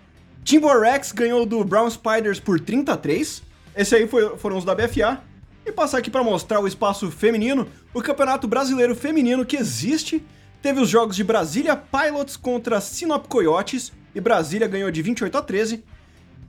Timberrex 0.42 1.12
ganhou 1.12 1.44
do 1.44 1.62
Brown 1.64 1.90
Spiders 1.90 2.40
por 2.40 2.58
33. 2.60 3.42
Esse 3.76 3.96
aí 3.96 4.06
foi- 4.06 4.36
foram 4.38 4.56
os 4.56 4.64
da 4.64 4.74
BFA. 4.74 5.20
E 5.66 5.72
passar 5.72 5.98
aqui 5.98 6.10
para 6.10 6.22
mostrar 6.22 6.60
o 6.60 6.66
espaço 6.66 7.10
feminino, 7.10 7.66
o 7.92 8.02
Campeonato 8.02 8.46
Brasileiro 8.46 8.94
Feminino 8.94 9.46
que 9.46 9.56
existe. 9.56 10.24
Teve 10.60 10.80
os 10.80 10.88
jogos 10.88 11.16
de 11.16 11.24
Brasília 11.24 11.76
Pilots 11.76 12.36
contra 12.36 12.80
Sinop 12.80 13.26
Coyotes 13.26 13.92
e 14.14 14.20
Brasília 14.20 14.68
ganhou 14.68 14.90
de 14.90 15.02
28 15.02 15.36
a 15.36 15.42
13. 15.42 15.84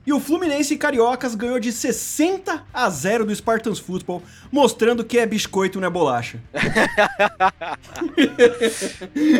E 0.06 0.12
o 0.12 0.20
Fluminense 0.20 0.76
Cariocas 0.76 1.34
ganhou 1.34 1.58
de 1.58 1.72
60 1.72 2.64
a 2.72 2.88
0 2.88 3.24
do 3.26 3.34
Spartans 3.34 3.80
Football, 3.80 4.22
mostrando 4.52 5.04
que 5.04 5.18
é 5.18 5.26
biscoito, 5.26 5.80
não 5.80 5.88
é 5.88 5.90
bolacha. 5.90 6.40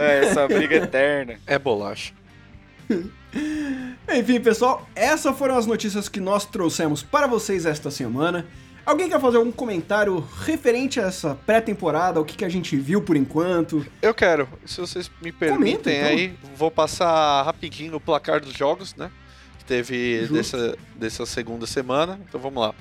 É, 0.01 0.25
essa 0.25 0.47
briga 0.49 0.77
eterna. 0.77 1.39
É 1.47 1.59
bolacha. 1.59 2.13
Enfim, 4.13 4.41
pessoal, 4.41 4.89
essas 4.95 5.37
foram 5.37 5.57
as 5.57 5.67
notícias 5.67 6.09
que 6.09 6.21
nós 6.21 6.45
trouxemos 6.45 7.03
para 7.03 7.27
vocês 7.27 7.67
esta 7.67 7.91
semana. 7.91 8.47
Alguém 8.87 9.09
quer 9.09 9.21
fazer 9.21 9.39
algum 9.39 9.51
comentário 9.51 10.25
referente 10.45 11.01
a 11.01 11.07
essa 11.07 11.35
pré-temporada, 11.35 12.21
o 12.21 12.25
que, 12.25 12.37
que 12.37 12.45
a 12.45 12.49
gente 12.49 12.77
viu 12.77 13.03
por 13.03 13.17
enquanto? 13.17 13.85
Eu 14.01 14.15
quero, 14.15 14.49
se 14.65 14.81
vocês 14.81 15.11
me 15.21 15.33
permitem 15.33 15.75
Comenta, 15.75 15.93
então. 15.93 16.09
aí, 16.09 16.39
vou 16.55 16.71
passar 16.71 17.43
rapidinho 17.43 17.97
o 17.97 18.01
placar 18.01 18.41
dos 18.41 18.55
jogos, 18.55 18.95
né? 18.95 19.11
Que 19.59 19.65
teve 19.65 20.21
Justo. 20.21 20.35
dessa, 20.35 20.79
dessa 20.95 21.27
segunda 21.27 21.67
semana. 21.67 22.21
Então 22.29 22.41
vamos 22.41 22.63
lá. 22.63 22.73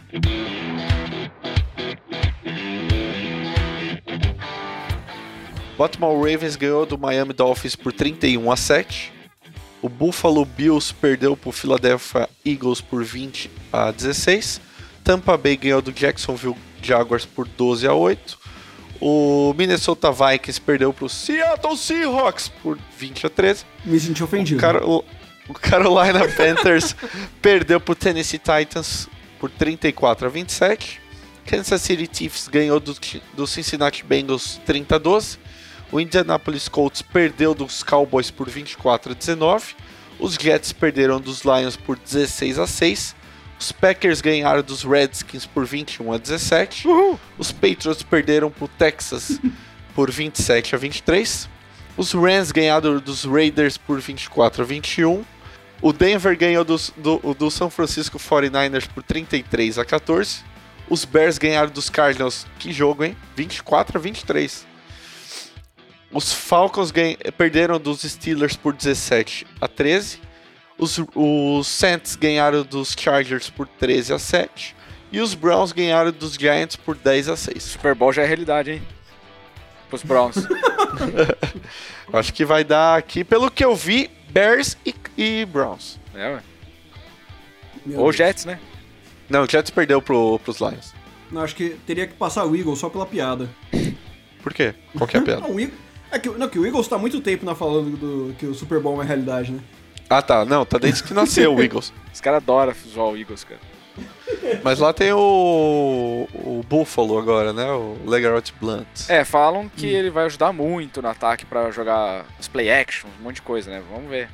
Baltimore 5.75 6.17
Ravens 6.17 6.55
ganhou 6.55 6.85
do 6.85 6.99
Miami 6.99 7.33
Dolphins 7.33 7.75
por 7.75 7.91
31 7.91 8.51
a 8.51 8.55
7. 8.55 9.11
O 9.81 9.89
Buffalo 9.89 10.45
Bills 10.45 10.93
perdeu 10.93 11.35
para 11.35 11.49
o 11.49 11.51
Philadelphia 11.51 12.29
Eagles 12.45 12.79
por 12.79 13.03
20 13.03 13.49
a 13.73 13.89
16. 13.89 14.61
Tampa 15.05 15.37
Bay 15.37 15.55
ganhou 15.55 15.81
do 15.83 15.91
Jacksonville 15.93 16.57
Jaguars 16.81 17.25
por 17.25 17.47
12 17.47 17.87
a 17.87 17.93
8. 17.93 18.37
O 18.99 19.53
Minnesota 19.55 20.11
Vikings 20.11 20.59
perdeu 20.59 20.91
para 20.91 21.05
o 21.05 21.09
Seattle 21.09 21.77
Seahawks 21.77 22.47
por 22.49 22.77
20 22.97 23.27
a 23.27 23.29
13. 23.29 23.63
Me 23.85 23.99
senti 23.99 24.23
ofendido. 24.23 24.57
O, 24.57 24.61
Caro- 24.61 25.05
o 25.47 25.53
Carolina 25.53 26.27
Panthers 26.35 26.95
perdeu 27.41 27.79
para 27.79 27.91
o 27.91 27.95
Tennessee 27.95 28.39
Titans 28.39 29.07
por 29.39 29.51
34 29.51 30.25
a 30.25 30.29
27. 30.29 30.99
Kansas 31.45 31.81
City 31.83 32.09
Chiefs 32.11 32.47
ganhou 32.47 32.79
do, 32.79 32.95
do 33.35 33.45
Cincinnati 33.45 34.03
Bengals 34.03 34.59
30 34.65 34.95
a 34.95 34.97
12. 34.97 35.37
O 35.91 35.99
Indianapolis 35.99 36.67
Colts 36.67 37.03
perdeu 37.03 37.53
dos 37.53 37.83
Cowboys 37.83 38.31
por 38.31 38.49
24 38.49 39.11
a 39.11 39.15
19. 39.15 39.75
Os 40.17 40.33
Jets 40.33 40.73
perderam 40.73 41.21
dos 41.21 41.41
Lions 41.43 41.75
por 41.75 41.95
16 41.95 42.57
a 42.57 42.65
6. 42.65 43.14
Os 43.59 43.71
Packers 43.71 44.21
ganharam 44.21 44.61
dos 44.61 44.83
Redskins 44.83 45.45
por 45.45 45.65
21 45.65 46.11
a 46.13 46.17
17. 46.17 46.87
Os 47.37 47.51
Patriots 47.51 48.03
perderam 48.03 48.51
para 48.51 48.65
o 48.65 48.67
Texas 48.67 49.39
por 49.95 50.11
27 50.11 50.75
a 50.75 50.77
23. 50.77 51.49
Os 51.97 52.11
Rams 52.11 52.51
ganharam 52.51 52.99
dos 52.99 53.23
Raiders 53.23 53.77
por 53.77 53.99
24 54.01 54.61
a 54.61 54.65
21. 54.65 55.23
O 55.81 55.93
Denver 55.93 56.37
ganhou 56.37 56.63
dos- 56.65 56.91
do, 56.97 57.17
do 57.33 57.49
São 57.49 57.69
Francisco 57.69 58.19
49ers 58.19 58.87
por 58.87 59.01
33 59.03 59.79
a 59.79 59.85
14. 59.85 60.39
Os 60.89 61.03
Bears 61.05 61.37
ganharam 61.37 61.71
dos 61.71 61.89
Cardinals, 61.89 62.45
que 62.59 62.71
jogo, 62.73 63.03
hein? 63.05 63.15
24 63.35 63.97
a 63.97 64.01
23. 64.01 64.67
Os 66.11 66.31
Falcons 66.33 66.91
ganha- 66.91 67.17
perderam 67.37 67.79
dos 67.79 68.01
Steelers 68.03 68.55
por 68.55 68.73
17 68.73 69.47
a 69.59 69.67
13. 69.67 70.19
Os, 70.77 70.99
os 71.15 71.67
Saints 71.67 72.15
ganharam 72.15 72.63
dos 72.63 72.95
Chargers 72.97 73.49
por 73.49 73.67
13 73.67 74.13
a 74.13 74.19
7. 74.19 74.75
E 75.11 75.19
os 75.21 75.33
Browns 75.33 75.71
ganharam 75.71 76.11
dos 76.11 76.33
Giants 76.33 76.75
por 76.75 76.95
10 76.95 77.29
a 77.29 77.37
6. 77.37 77.63
Super 77.63 77.95
Bowl 77.95 78.11
já 78.11 78.23
é 78.23 78.25
realidade, 78.25 78.71
hein? 78.71 78.81
Pros 79.89 80.03
Browns. 80.03 80.35
Acho 82.11 82.33
que 82.33 82.43
vai 82.43 82.63
dar 82.63 82.97
aqui, 82.97 83.23
pelo 83.23 83.49
que 83.49 83.63
eu 83.63 83.75
vi, 83.75 84.09
Bears 84.29 84.77
e, 84.85 84.93
e 85.17 85.45
Browns. 85.45 85.99
é, 86.13 86.33
ué. 86.33 86.41
Meu 87.85 87.99
Ou 87.99 88.05
Deus. 88.05 88.15
Jets, 88.17 88.45
né? 88.45 88.59
Não, 89.29 89.43
o 89.43 89.49
Jets 89.49 89.69
perdeu 89.69 90.01
pro, 90.01 90.39
pros 90.39 90.59
Lions. 90.59 90.93
Não, 91.31 91.41
acho 91.41 91.55
que 91.55 91.77
teria 91.85 92.07
que 92.07 92.13
passar 92.15 92.45
o 92.45 92.55
Eagles 92.55 92.79
só 92.79 92.89
pela 92.89 93.05
piada. 93.05 93.49
Por 94.41 94.53
quê? 94.53 94.73
Qual 94.97 95.07
que 95.07 95.17
é 95.17 95.19
a 95.19 95.23
piada? 95.23 95.41
Não, 95.47 95.55
o 95.55 95.59
Eagles, 95.59 95.79
é 96.11 96.19
que, 96.19 96.29
não, 96.29 96.47
que 96.47 96.59
o 96.59 96.65
Eagles 96.65 96.87
tá 96.87 96.95
há 96.95 96.99
muito 96.99 97.19
tempo 97.21 97.45
na 97.45 97.55
falando 97.55 97.97
do, 97.97 98.35
que 98.35 98.45
o 98.45 98.53
Super 98.53 98.79
Bowl 98.79 99.01
é 99.01 99.05
realidade, 99.05 99.51
né? 99.51 99.59
Ah, 100.09 100.21
tá. 100.21 100.45
Não, 100.45 100.65
tá 100.65 100.77
desde 100.77 101.03
que 101.03 101.13
nasceu 101.13 101.53
o 101.55 101.61
Eagles. 101.61 101.93
Os 102.13 102.21
caras 102.21 102.41
adoram 102.41 102.73
zoar 102.87 103.09
o 103.09 103.17
Eagles, 103.17 103.43
cara. 103.43 103.59
Mas 104.63 104.79
lá 104.79 104.91
tem 104.93 105.11
o, 105.13 106.27
o 106.33 106.63
Buffalo 106.67 107.17
agora, 107.17 107.53
né? 107.53 107.71
O 107.71 107.97
Legarot 108.05 108.53
Blunt. 108.59 108.85
É, 109.07 109.23
falam 109.23 109.69
que 109.69 109.85
ele 109.85 110.09
vai 110.09 110.25
ajudar 110.25 110.51
muito 110.51 111.01
no 111.01 111.07
ataque 111.07 111.45
pra 111.45 111.71
jogar 111.71 112.25
os 112.39 112.47
play 112.47 112.69
actions, 112.69 113.11
um 113.19 113.23
monte 113.23 113.35
de 113.35 113.41
coisa, 113.41 113.71
né? 113.71 113.81
Vamos 113.91 114.09
ver. 114.09 114.29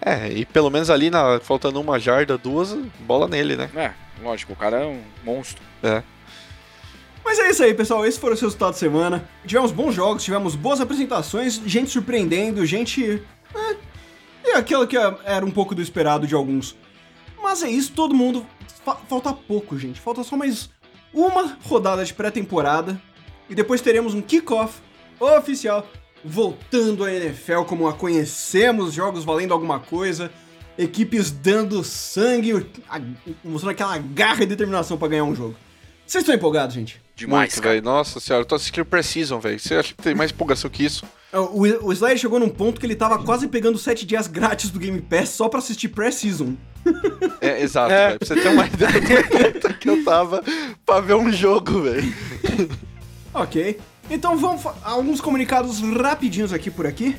É, 0.00 0.28
e 0.28 0.44
pelo 0.44 0.70
menos 0.70 0.90
ali, 0.90 1.10
na, 1.10 1.40
faltando 1.40 1.80
uma 1.80 1.98
jarda, 1.98 2.36
duas, 2.36 2.74
bola 3.00 3.26
nele, 3.26 3.56
né? 3.56 3.70
É, 3.74 3.92
lógico, 4.22 4.52
o 4.52 4.56
cara 4.56 4.82
é 4.82 4.86
um 4.86 5.00
monstro. 5.24 5.62
É. 5.82 6.02
Mas 7.24 7.38
é 7.38 7.50
isso 7.50 7.62
aí, 7.62 7.74
pessoal. 7.74 8.06
Esses 8.06 8.20
foram 8.20 8.34
os 8.34 8.40
resultados 8.40 8.76
da 8.76 8.86
semana. 8.86 9.28
Tivemos 9.44 9.72
bons 9.72 9.94
jogos, 9.94 10.22
tivemos 10.22 10.54
boas 10.54 10.80
apresentações, 10.80 11.60
gente 11.66 11.90
surpreendendo, 11.90 12.64
gente. 12.64 13.22
É, 13.54 13.76
é 14.56 14.60
aquilo 14.60 14.86
que 14.86 14.96
era 14.96 15.44
um 15.44 15.50
pouco 15.50 15.74
do 15.74 15.82
esperado 15.82 16.26
de 16.26 16.34
alguns. 16.34 16.76
Mas 17.42 17.62
é 17.62 17.68
isso, 17.70 17.92
todo 17.92 18.14
mundo. 18.14 18.44
fa- 18.84 18.96
falta 19.08 19.32
pouco, 19.32 19.78
gente. 19.78 20.00
Falta 20.00 20.22
só 20.22 20.36
mais 20.36 20.70
uma 21.12 21.56
rodada 21.64 22.04
de 22.04 22.12
pré-temporada. 22.14 23.00
E 23.48 23.54
depois 23.54 23.80
teremos 23.80 24.14
um 24.14 24.20
kickoff 24.22 24.80
oficial 25.20 25.86
voltando 26.24 27.04
à 27.04 27.12
NFL 27.12 27.62
como 27.66 27.86
a 27.86 27.92
conhecemos, 27.92 28.92
jogos 28.92 29.22
valendo 29.24 29.52
alguma 29.54 29.78
coisa, 29.78 30.30
equipes 30.76 31.30
dando 31.30 31.84
sangue, 31.84 32.66
a- 32.88 33.00
mostrando 33.44 33.70
aquela 33.72 33.96
garra 33.98 34.42
e 34.42 34.46
determinação 34.46 34.96
pra 34.98 35.08
ganhar 35.08 35.24
um 35.24 35.34
jogo. 35.34 35.54
Vocês 36.04 36.22
estão 36.22 36.34
empolgados, 36.34 36.74
gente? 36.74 37.00
Demais, 37.14 37.58
velho. 37.58 37.82
Nossa 37.82 38.18
senhora, 38.20 38.42
eu 38.42 38.46
tô 38.46 38.54
assistindo 38.56 38.84
Precision, 38.84 39.38
velho. 39.40 39.58
Você 39.58 39.74
acha 39.74 39.94
que 39.94 40.02
tem 40.02 40.14
mais 40.14 40.30
empolgação 40.30 40.68
que 40.70 40.84
isso? 40.84 41.04
O, 41.38 41.62
o 41.88 41.92
Slayer 41.92 42.18
chegou 42.18 42.38
num 42.40 42.48
ponto 42.48 42.78
que 42.80 42.86
ele 42.86 42.94
tava 42.96 43.18
quase 43.22 43.48
pegando 43.48 43.78
7 43.78 44.04
dias 44.06 44.26
grátis 44.26 44.70
do 44.70 44.78
Game 44.78 45.00
Pass 45.00 45.30
só 45.30 45.48
pra 45.48 45.58
assistir 45.58 45.88
pré-season. 45.88 46.54
É, 47.40 47.62
exato, 47.62 47.92
É. 47.92 48.06
velho. 48.08 48.18
Pra 48.18 48.28
você 48.28 48.34
ter 48.40 48.48
uma 48.48 48.66
ideia 48.66 49.52
do 49.60 49.74
que 49.74 49.88
eu 49.90 50.04
tava 50.04 50.42
pra 50.84 51.00
ver 51.00 51.14
um 51.14 51.32
jogo, 51.32 51.82
velho. 51.82 52.14
Ok. 53.34 53.78
Então 54.08 54.36
vamos 54.36 54.62
alguns 54.84 55.20
comunicados 55.20 55.80
rapidinhos 55.80 56.52
aqui 56.52 56.70
por 56.70 56.86
aqui. 56.86 57.16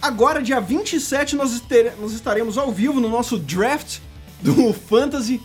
Agora, 0.00 0.40
dia 0.40 0.60
27, 0.60 1.36
nós, 1.36 1.62
nós 2.00 2.12
estaremos 2.12 2.56
ao 2.56 2.70
vivo 2.72 3.00
no 3.00 3.08
nosso 3.08 3.36
draft 3.38 3.98
do 4.40 4.72
Fantasy 4.72 5.40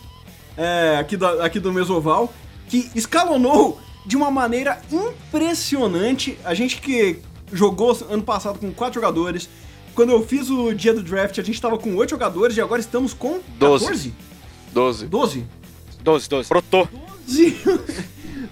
é, 0.56 0.96
aqui, 0.98 1.16
da- 1.16 1.44
aqui 1.44 1.60
do 1.60 1.70
Mesoval, 1.72 2.32
que 2.68 2.90
escalonou 2.94 3.78
de 4.06 4.16
uma 4.16 4.30
maneira 4.30 4.80
impressionante. 4.90 6.38
A 6.44 6.54
gente 6.54 6.80
que 6.80 7.20
jogou 7.52 7.96
ano 8.10 8.22
passado 8.22 8.58
com 8.58 8.72
quatro 8.72 8.94
jogadores. 8.94 9.48
Quando 9.94 10.10
eu 10.10 10.26
fiz 10.26 10.50
o 10.50 10.74
dia 10.74 10.92
do 10.92 11.02
draft, 11.02 11.38
a 11.38 11.42
gente 11.42 11.60
tava 11.60 11.78
com 11.78 11.94
oito 11.96 12.10
jogadores 12.10 12.56
e 12.56 12.60
agora 12.60 12.80
estamos 12.80 13.14
com 13.14 13.40
Doze. 13.58 13.84
14? 13.84 14.14
12. 14.72 15.06
12? 15.06 15.46
12, 16.02 16.28
12. 16.28 16.48
Brotou. 16.48 16.88
12, 17.26 17.56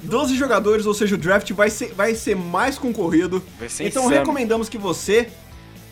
12 0.03 0.37
jogadores, 0.37 0.87
ou 0.87 0.95
seja, 0.95 1.15
o 1.15 1.19
draft 1.19 1.53
vai 1.53 1.69
ser, 1.71 1.93
vai 1.93 2.15
ser 2.15 2.35
mais 2.35 2.79
concorrido. 2.79 3.43
Vai 3.59 3.69
ser 3.69 3.87
então 3.87 4.05
insano. 4.05 4.21
recomendamos 4.21 4.69
que 4.69 4.79
você, 4.79 5.29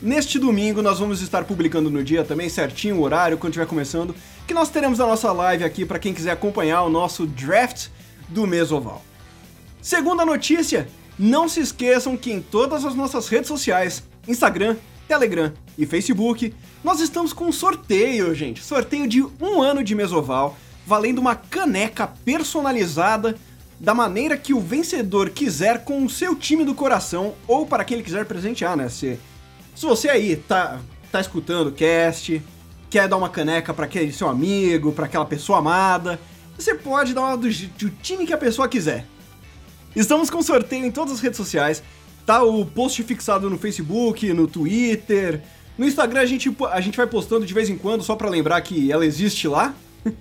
neste 0.00 0.38
domingo, 0.38 0.80
nós 0.80 0.98
vamos 0.98 1.20
estar 1.20 1.44
publicando 1.44 1.90
no 1.90 2.02
dia 2.02 2.24
também, 2.24 2.48
certinho 2.48 2.96
o 2.96 3.02
horário, 3.02 3.36
quando 3.36 3.52
estiver 3.52 3.66
começando, 3.66 4.14
que 4.46 4.54
nós 4.54 4.70
teremos 4.70 5.00
a 5.00 5.06
nossa 5.06 5.30
live 5.32 5.64
aqui 5.64 5.84
para 5.84 5.98
quem 5.98 6.14
quiser 6.14 6.30
acompanhar 6.30 6.82
o 6.82 6.88
nosso 6.88 7.26
draft 7.26 7.88
do 8.28 8.46
Mesoval. 8.46 9.04
Segunda 9.82 10.24
notícia, 10.24 10.88
não 11.18 11.48
se 11.48 11.60
esqueçam 11.60 12.16
que 12.16 12.32
em 12.32 12.40
todas 12.40 12.84
as 12.84 12.94
nossas 12.94 13.28
redes 13.28 13.48
sociais, 13.48 14.02
Instagram, 14.26 14.76
Telegram 15.06 15.52
e 15.76 15.86
Facebook, 15.86 16.54
nós 16.82 17.00
estamos 17.00 17.32
com 17.32 17.46
um 17.46 17.52
sorteio, 17.52 18.34
gente. 18.34 18.62
Sorteio 18.62 19.06
de 19.06 19.22
um 19.22 19.60
ano 19.60 19.84
de 19.84 19.94
Mesoval, 19.94 20.56
valendo 20.86 21.18
uma 21.18 21.34
caneca 21.34 22.06
personalizada 22.06 23.36
da 23.78 23.94
maneira 23.94 24.36
que 24.36 24.54
o 24.54 24.60
vencedor 24.60 25.30
quiser 25.30 25.84
com 25.84 26.04
o 26.04 26.10
seu 26.10 26.36
time 26.36 26.64
do 26.64 26.74
coração 26.74 27.34
ou 27.48 27.66
para 27.66 27.84
quem 27.84 27.96
ele 27.96 28.04
quiser 28.04 28.24
presentear, 28.24 28.76
né? 28.76 28.88
Se, 28.88 29.18
se 29.74 29.84
você 29.84 30.08
aí 30.08 30.36
tá, 30.36 30.80
tá 31.10 31.20
escutando 31.20 31.68
o 31.68 31.72
cast, 31.72 32.40
quer 32.88 33.08
dar 33.08 33.16
uma 33.16 33.28
caneca 33.28 33.74
para 33.74 33.86
aquele 33.86 34.12
seu 34.12 34.28
amigo, 34.28 34.92
para 34.92 35.06
aquela 35.06 35.24
pessoa 35.24 35.58
amada, 35.58 36.20
você 36.56 36.74
pode 36.74 37.12
dar 37.12 37.22
uma 37.22 37.36
do, 37.36 37.48
do 37.48 37.90
time 38.02 38.26
que 38.26 38.32
a 38.32 38.38
pessoa 38.38 38.68
quiser. 38.68 39.06
Estamos 39.94 40.30
com 40.30 40.42
sorteio 40.42 40.84
em 40.86 40.90
todas 40.90 41.14
as 41.14 41.20
redes 41.20 41.36
sociais. 41.36 41.82
Tá 42.24 42.42
o 42.42 42.64
post 42.64 43.02
fixado 43.02 43.50
no 43.50 43.58
Facebook, 43.58 44.32
no 44.32 44.46
Twitter. 44.46 45.42
No 45.76 45.86
Instagram 45.86 46.20
a 46.20 46.26
gente, 46.26 46.54
a 46.70 46.80
gente 46.80 46.96
vai 46.96 47.06
postando 47.06 47.44
de 47.46 47.52
vez 47.54 47.68
em 47.68 47.76
quando, 47.76 48.02
só 48.02 48.14
pra 48.14 48.28
lembrar 48.28 48.60
que 48.60 48.90
ela 48.92 49.04
existe 49.04 49.48
lá. 49.48 49.74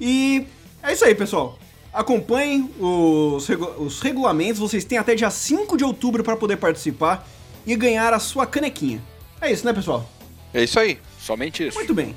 e 0.00 0.46
é 0.82 0.92
isso 0.92 1.04
aí, 1.04 1.14
pessoal. 1.14 1.58
Acompanhem 1.92 2.70
os, 2.78 3.46
regu- 3.46 3.74
os 3.78 4.00
regulamentos. 4.00 4.58
Vocês 4.60 4.84
têm 4.84 4.98
até 4.98 5.14
dia 5.14 5.30
5 5.30 5.76
de 5.76 5.84
outubro 5.84 6.22
pra 6.22 6.36
poder 6.36 6.56
participar 6.56 7.28
e 7.66 7.74
ganhar 7.76 8.12
a 8.14 8.18
sua 8.18 8.46
canequinha. 8.46 9.02
É 9.40 9.50
isso, 9.52 9.64
né, 9.66 9.72
pessoal? 9.72 10.08
É 10.54 10.62
isso 10.62 10.78
aí. 10.78 10.98
Somente 11.18 11.66
isso. 11.66 11.76
Muito 11.76 11.92
bem. 11.94 12.16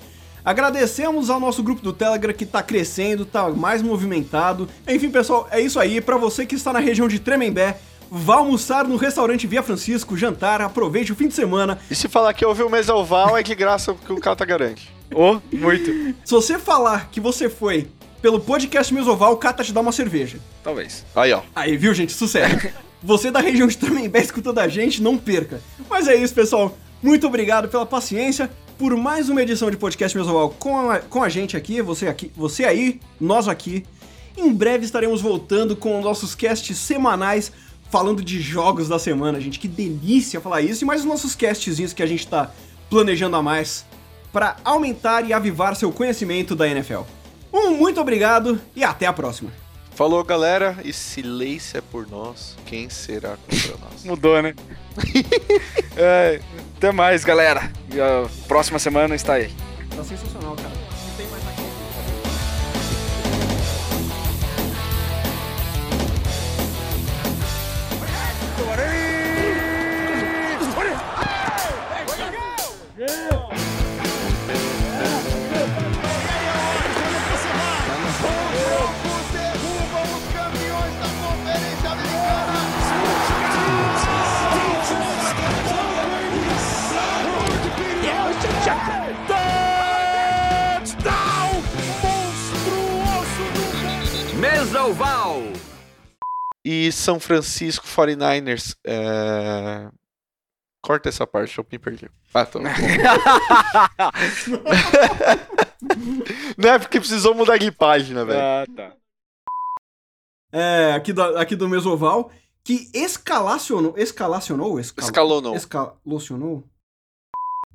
Agradecemos 0.44 1.28
ao 1.28 1.38
nosso 1.38 1.62
grupo 1.62 1.82
do 1.82 1.92
Telegram 1.92 2.32
que 2.32 2.46
tá 2.46 2.62
crescendo, 2.62 3.24
tá 3.24 3.48
mais 3.50 3.82
movimentado. 3.82 4.68
Enfim, 4.88 5.10
pessoal, 5.10 5.48
é 5.50 5.60
isso 5.60 5.78
aí. 5.78 6.00
Para 6.00 6.16
você 6.16 6.46
que 6.46 6.54
está 6.54 6.72
na 6.72 6.78
região 6.78 7.06
de 7.08 7.18
Tremembé, 7.18 7.78
vá 8.10 8.36
almoçar 8.36 8.86
no 8.86 8.96
restaurante 8.96 9.46
Via 9.46 9.62
Francisco, 9.62 10.16
jantar, 10.16 10.60
aproveite 10.62 11.12
o 11.12 11.16
fim 11.16 11.28
de 11.28 11.34
semana. 11.34 11.78
E 11.90 11.94
se 11.94 12.08
falar 12.08 12.32
que 12.32 12.44
ouviu 12.44 12.66
o 12.66 12.70
Mesoval, 12.70 13.36
é 13.36 13.42
de 13.42 13.54
graça 13.54 13.94
que 13.94 14.12
o 14.12 14.20
Cata 14.20 14.44
garante. 14.44 14.90
Ô, 15.14 15.40
muito. 15.52 16.14
Se 16.24 16.32
você 16.32 16.58
falar 16.58 17.10
que 17.10 17.20
você 17.20 17.48
foi 17.48 17.88
pelo 18.22 18.40
podcast 18.40 18.92
Mesoval, 18.92 19.32
o 19.32 19.36
Cata 19.36 19.62
te 19.62 19.72
dá 19.72 19.80
uma 19.80 19.92
cerveja. 19.92 20.38
Talvez. 20.62 21.04
Aí, 21.14 21.32
ó. 21.32 21.42
Aí, 21.54 21.76
viu, 21.76 21.92
gente? 21.92 22.12
Sucesso. 22.12 22.68
Você 23.02 23.30
da 23.30 23.40
região 23.40 23.66
de 23.66 23.78
Tremembé 23.78 24.20
escutando 24.20 24.58
a 24.58 24.68
gente, 24.68 25.02
não 25.02 25.16
perca. 25.16 25.60
Mas 25.88 26.06
é 26.06 26.14
isso, 26.14 26.34
pessoal. 26.34 26.76
Muito 27.02 27.26
obrigado 27.26 27.68
pela 27.68 27.86
paciência, 27.86 28.50
por 28.78 28.94
mais 28.96 29.28
uma 29.28 29.42
edição 29.42 29.70
de 29.70 29.76
podcast 29.76 30.16
Mesoval 30.16 30.50
com 30.50 30.90
a, 30.90 30.98
com 30.98 31.22
a 31.22 31.28
gente 31.28 31.56
aqui, 31.56 31.80
você 31.80 32.08
aqui, 32.08 32.30
você 32.36 32.64
aí, 32.64 33.00
nós 33.18 33.48
aqui. 33.48 33.84
Em 34.36 34.52
breve 34.52 34.84
estaremos 34.84 35.20
voltando 35.20 35.74
com 35.74 36.00
nossos 36.00 36.34
casts 36.34 36.76
semanais 36.76 37.52
falando 37.90 38.22
de 38.22 38.40
jogos 38.40 38.88
da 38.88 38.98
semana, 38.98 39.40
gente. 39.40 39.58
Que 39.58 39.68
delícia 39.68 40.40
falar 40.40 40.62
isso. 40.62 40.84
E 40.84 40.86
mais 40.86 41.00
os 41.00 41.06
nossos 41.06 41.34
castzinhos 41.34 41.92
que 41.92 42.02
a 42.02 42.06
gente 42.06 42.26
tá 42.26 42.50
planejando 42.88 43.36
a 43.36 43.42
mais 43.42 43.84
para 44.32 44.56
aumentar 44.64 45.26
e 45.26 45.32
avivar 45.32 45.74
seu 45.74 45.90
conhecimento 45.90 46.54
da 46.54 46.68
NFL. 46.68 47.02
Um 47.52 47.72
muito 47.72 48.00
obrigado 48.00 48.60
e 48.76 48.84
até 48.84 49.06
a 49.06 49.12
próxima. 49.12 49.59
Falou, 50.00 50.24
galera. 50.24 50.78
E 50.82 50.94
se 50.94 51.20
Lace 51.20 51.76
é 51.76 51.82
por 51.82 52.08
nós, 52.08 52.56
quem 52.64 52.88
será 52.88 53.36
contra 53.36 53.76
nós? 53.76 54.00
Mudou, 54.02 54.40
né? 54.40 54.54
É, 55.94 56.40
até 56.78 56.90
mais, 56.90 57.22
galera. 57.22 57.70
E 57.92 58.00
a 58.00 58.26
próxima 58.48 58.78
semana 58.78 59.14
está 59.14 59.34
aí. 59.34 59.52
Tá 59.94 60.02
sensacional, 60.02 60.56
cara. 60.56 60.79
Mesoval. 94.60 95.40
E 96.62 96.92
São 96.92 97.18
Francisco 97.18 97.86
49ers. 97.86 98.76
É... 98.86 99.90
Corta 100.82 101.08
essa 101.08 101.26
parte, 101.26 101.56
eu 101.56 101.66
me 101.72 101.78
perdi. 101.78 102.10
Ah, 102.34 102.44
tá. 102.44 102.60
Não 106.58 106.70
é 106.70 106.78
porque 106.78 107.00
precisou 107.00 107.34
mudar 107.34 107.56
de 107.56 107.72
página, 107.72 108.22
velho. 108.22 108.38
ah, 108.38 108.66
tá. 108.76 108.92
É, 110.52 110.92
aqui, 110.92 111.14
da, 111.14 111.40
aqui 111.40 111.56
do 111.56 111.66
Mesoval, 111.66 112.30
que 112.62 112.90
escalacionou. 112.92 113.94
Escalacionou? 113.96 114.78
Escal, 114.78 115.04
Escalonou. 115.06 115.56
Escalacionou? 115.56 116.64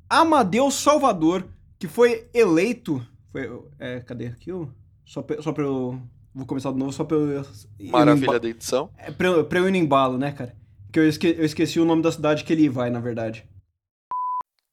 Amadeus 0.08 0.74
Salvador, 0.74 1.48
que 1.80 1.88
foi 1.88 2.30
eleito. 2.32 3.04
Foi, 3.32 3.50
é, 3.80 3.98
cadê 4.00 4.28
aqui? 4.28 4.52
ó? 4.52 4.68
Só 5.04 5.20
pra, 5.22 5.42
só 5.42 5.52
pra 5.52 5.64
eu. 5.64 6.00
Vou 6.36 6.44
começar 6.44 6.70
de 6.70 6.76
novo, 6.78 6.92
só 6.92 7.02
pra 7.02 7.16
eu. 7.16 7.40
ir 7.78 7.86
no 7.86 7.92
Maravilha 7.92 8.38
da 8.38 8.46
edição. 8.48 8.90
É 8.98 9.10
pra, 9.10 9.28
eu- 9.28 9.44
pra 9.46 9.58
eu 9.58 9.68
ir 9.68 9.70
no 9.70 9.78
embalo, 9.78 10.18
né, 10.18 10.32
cara? 10.32 10.54
Que 10.92 11.00
eu, 11.00 11.08
esque- 11.08 11.34
eu 11.38 11.44
esqueci 11.46 11.80
o 11.80 11.84
nome 11.86 12.02
da 12.02 12.12
cidade 12.12 12.44
que 12.44 12.52
ele 12.52 12.68
vai, 12.68 12.90
na 12.90 13.00
verdade. 13.00 13.48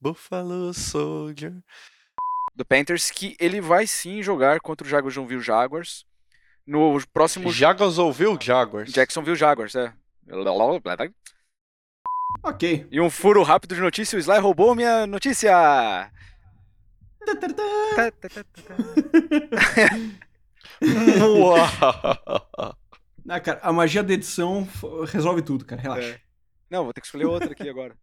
Buffalo 0.02 0.74
Soldier. 0.74 1.54
Do 2.54 2.66
Panthers, 2.66 3.10
que 3.10 3.38
ele 3.40 3.62
vai 3.62 3.88
sim 3.88 4.22
jogar 4.22 4.60
contra 4.60 4.86
o 4.86 4.90
Jacksonville 4.90 5.42
Jaguars 5.42 6.06
no 6.68 7.00
próximo 7.14 7.50
Jaguars 7.50 7.98
ouviu 7.98 8.38
Jaguars? 8.40 8.92
Jacksonville 8.92 9.38
Jaguars, 9.38 9.74
é. 9.76 9.94
Ok. 12.44 12.88
E 12.92 13.00
um 13.00 13.10
furo 13.10 13.42
rápido 13.42 13.74
de 13.74 13.80
notícia, 13.82 14.18
o 14.18 14.20
Sly 14.20 14.40
roubou 14.40 14.76
minha 14.76 15.08
notícia! 15.08 16.12
Uau. 20.82 22.76
Ah, 23.30 23.40
cara, 23.40 23.60
a 23.64 23.72
magia 23.72 24.04
da 24.04 24.14
edição 24.14 24.68
resolve 25.08 25.42
tudo, 25.42 25.66
cara. 25.66 25.82
Relaxa. 25.82 26.10
É. 26.10 26.20
Não, 26.70 26.84
vou 26.84 26.94
ter 26.94 27.02
que 27.02 27.08
escolher 27.08 27.26
outra 27.26 27.52
aqui 27.52 27.70
agora. 27.70 27.96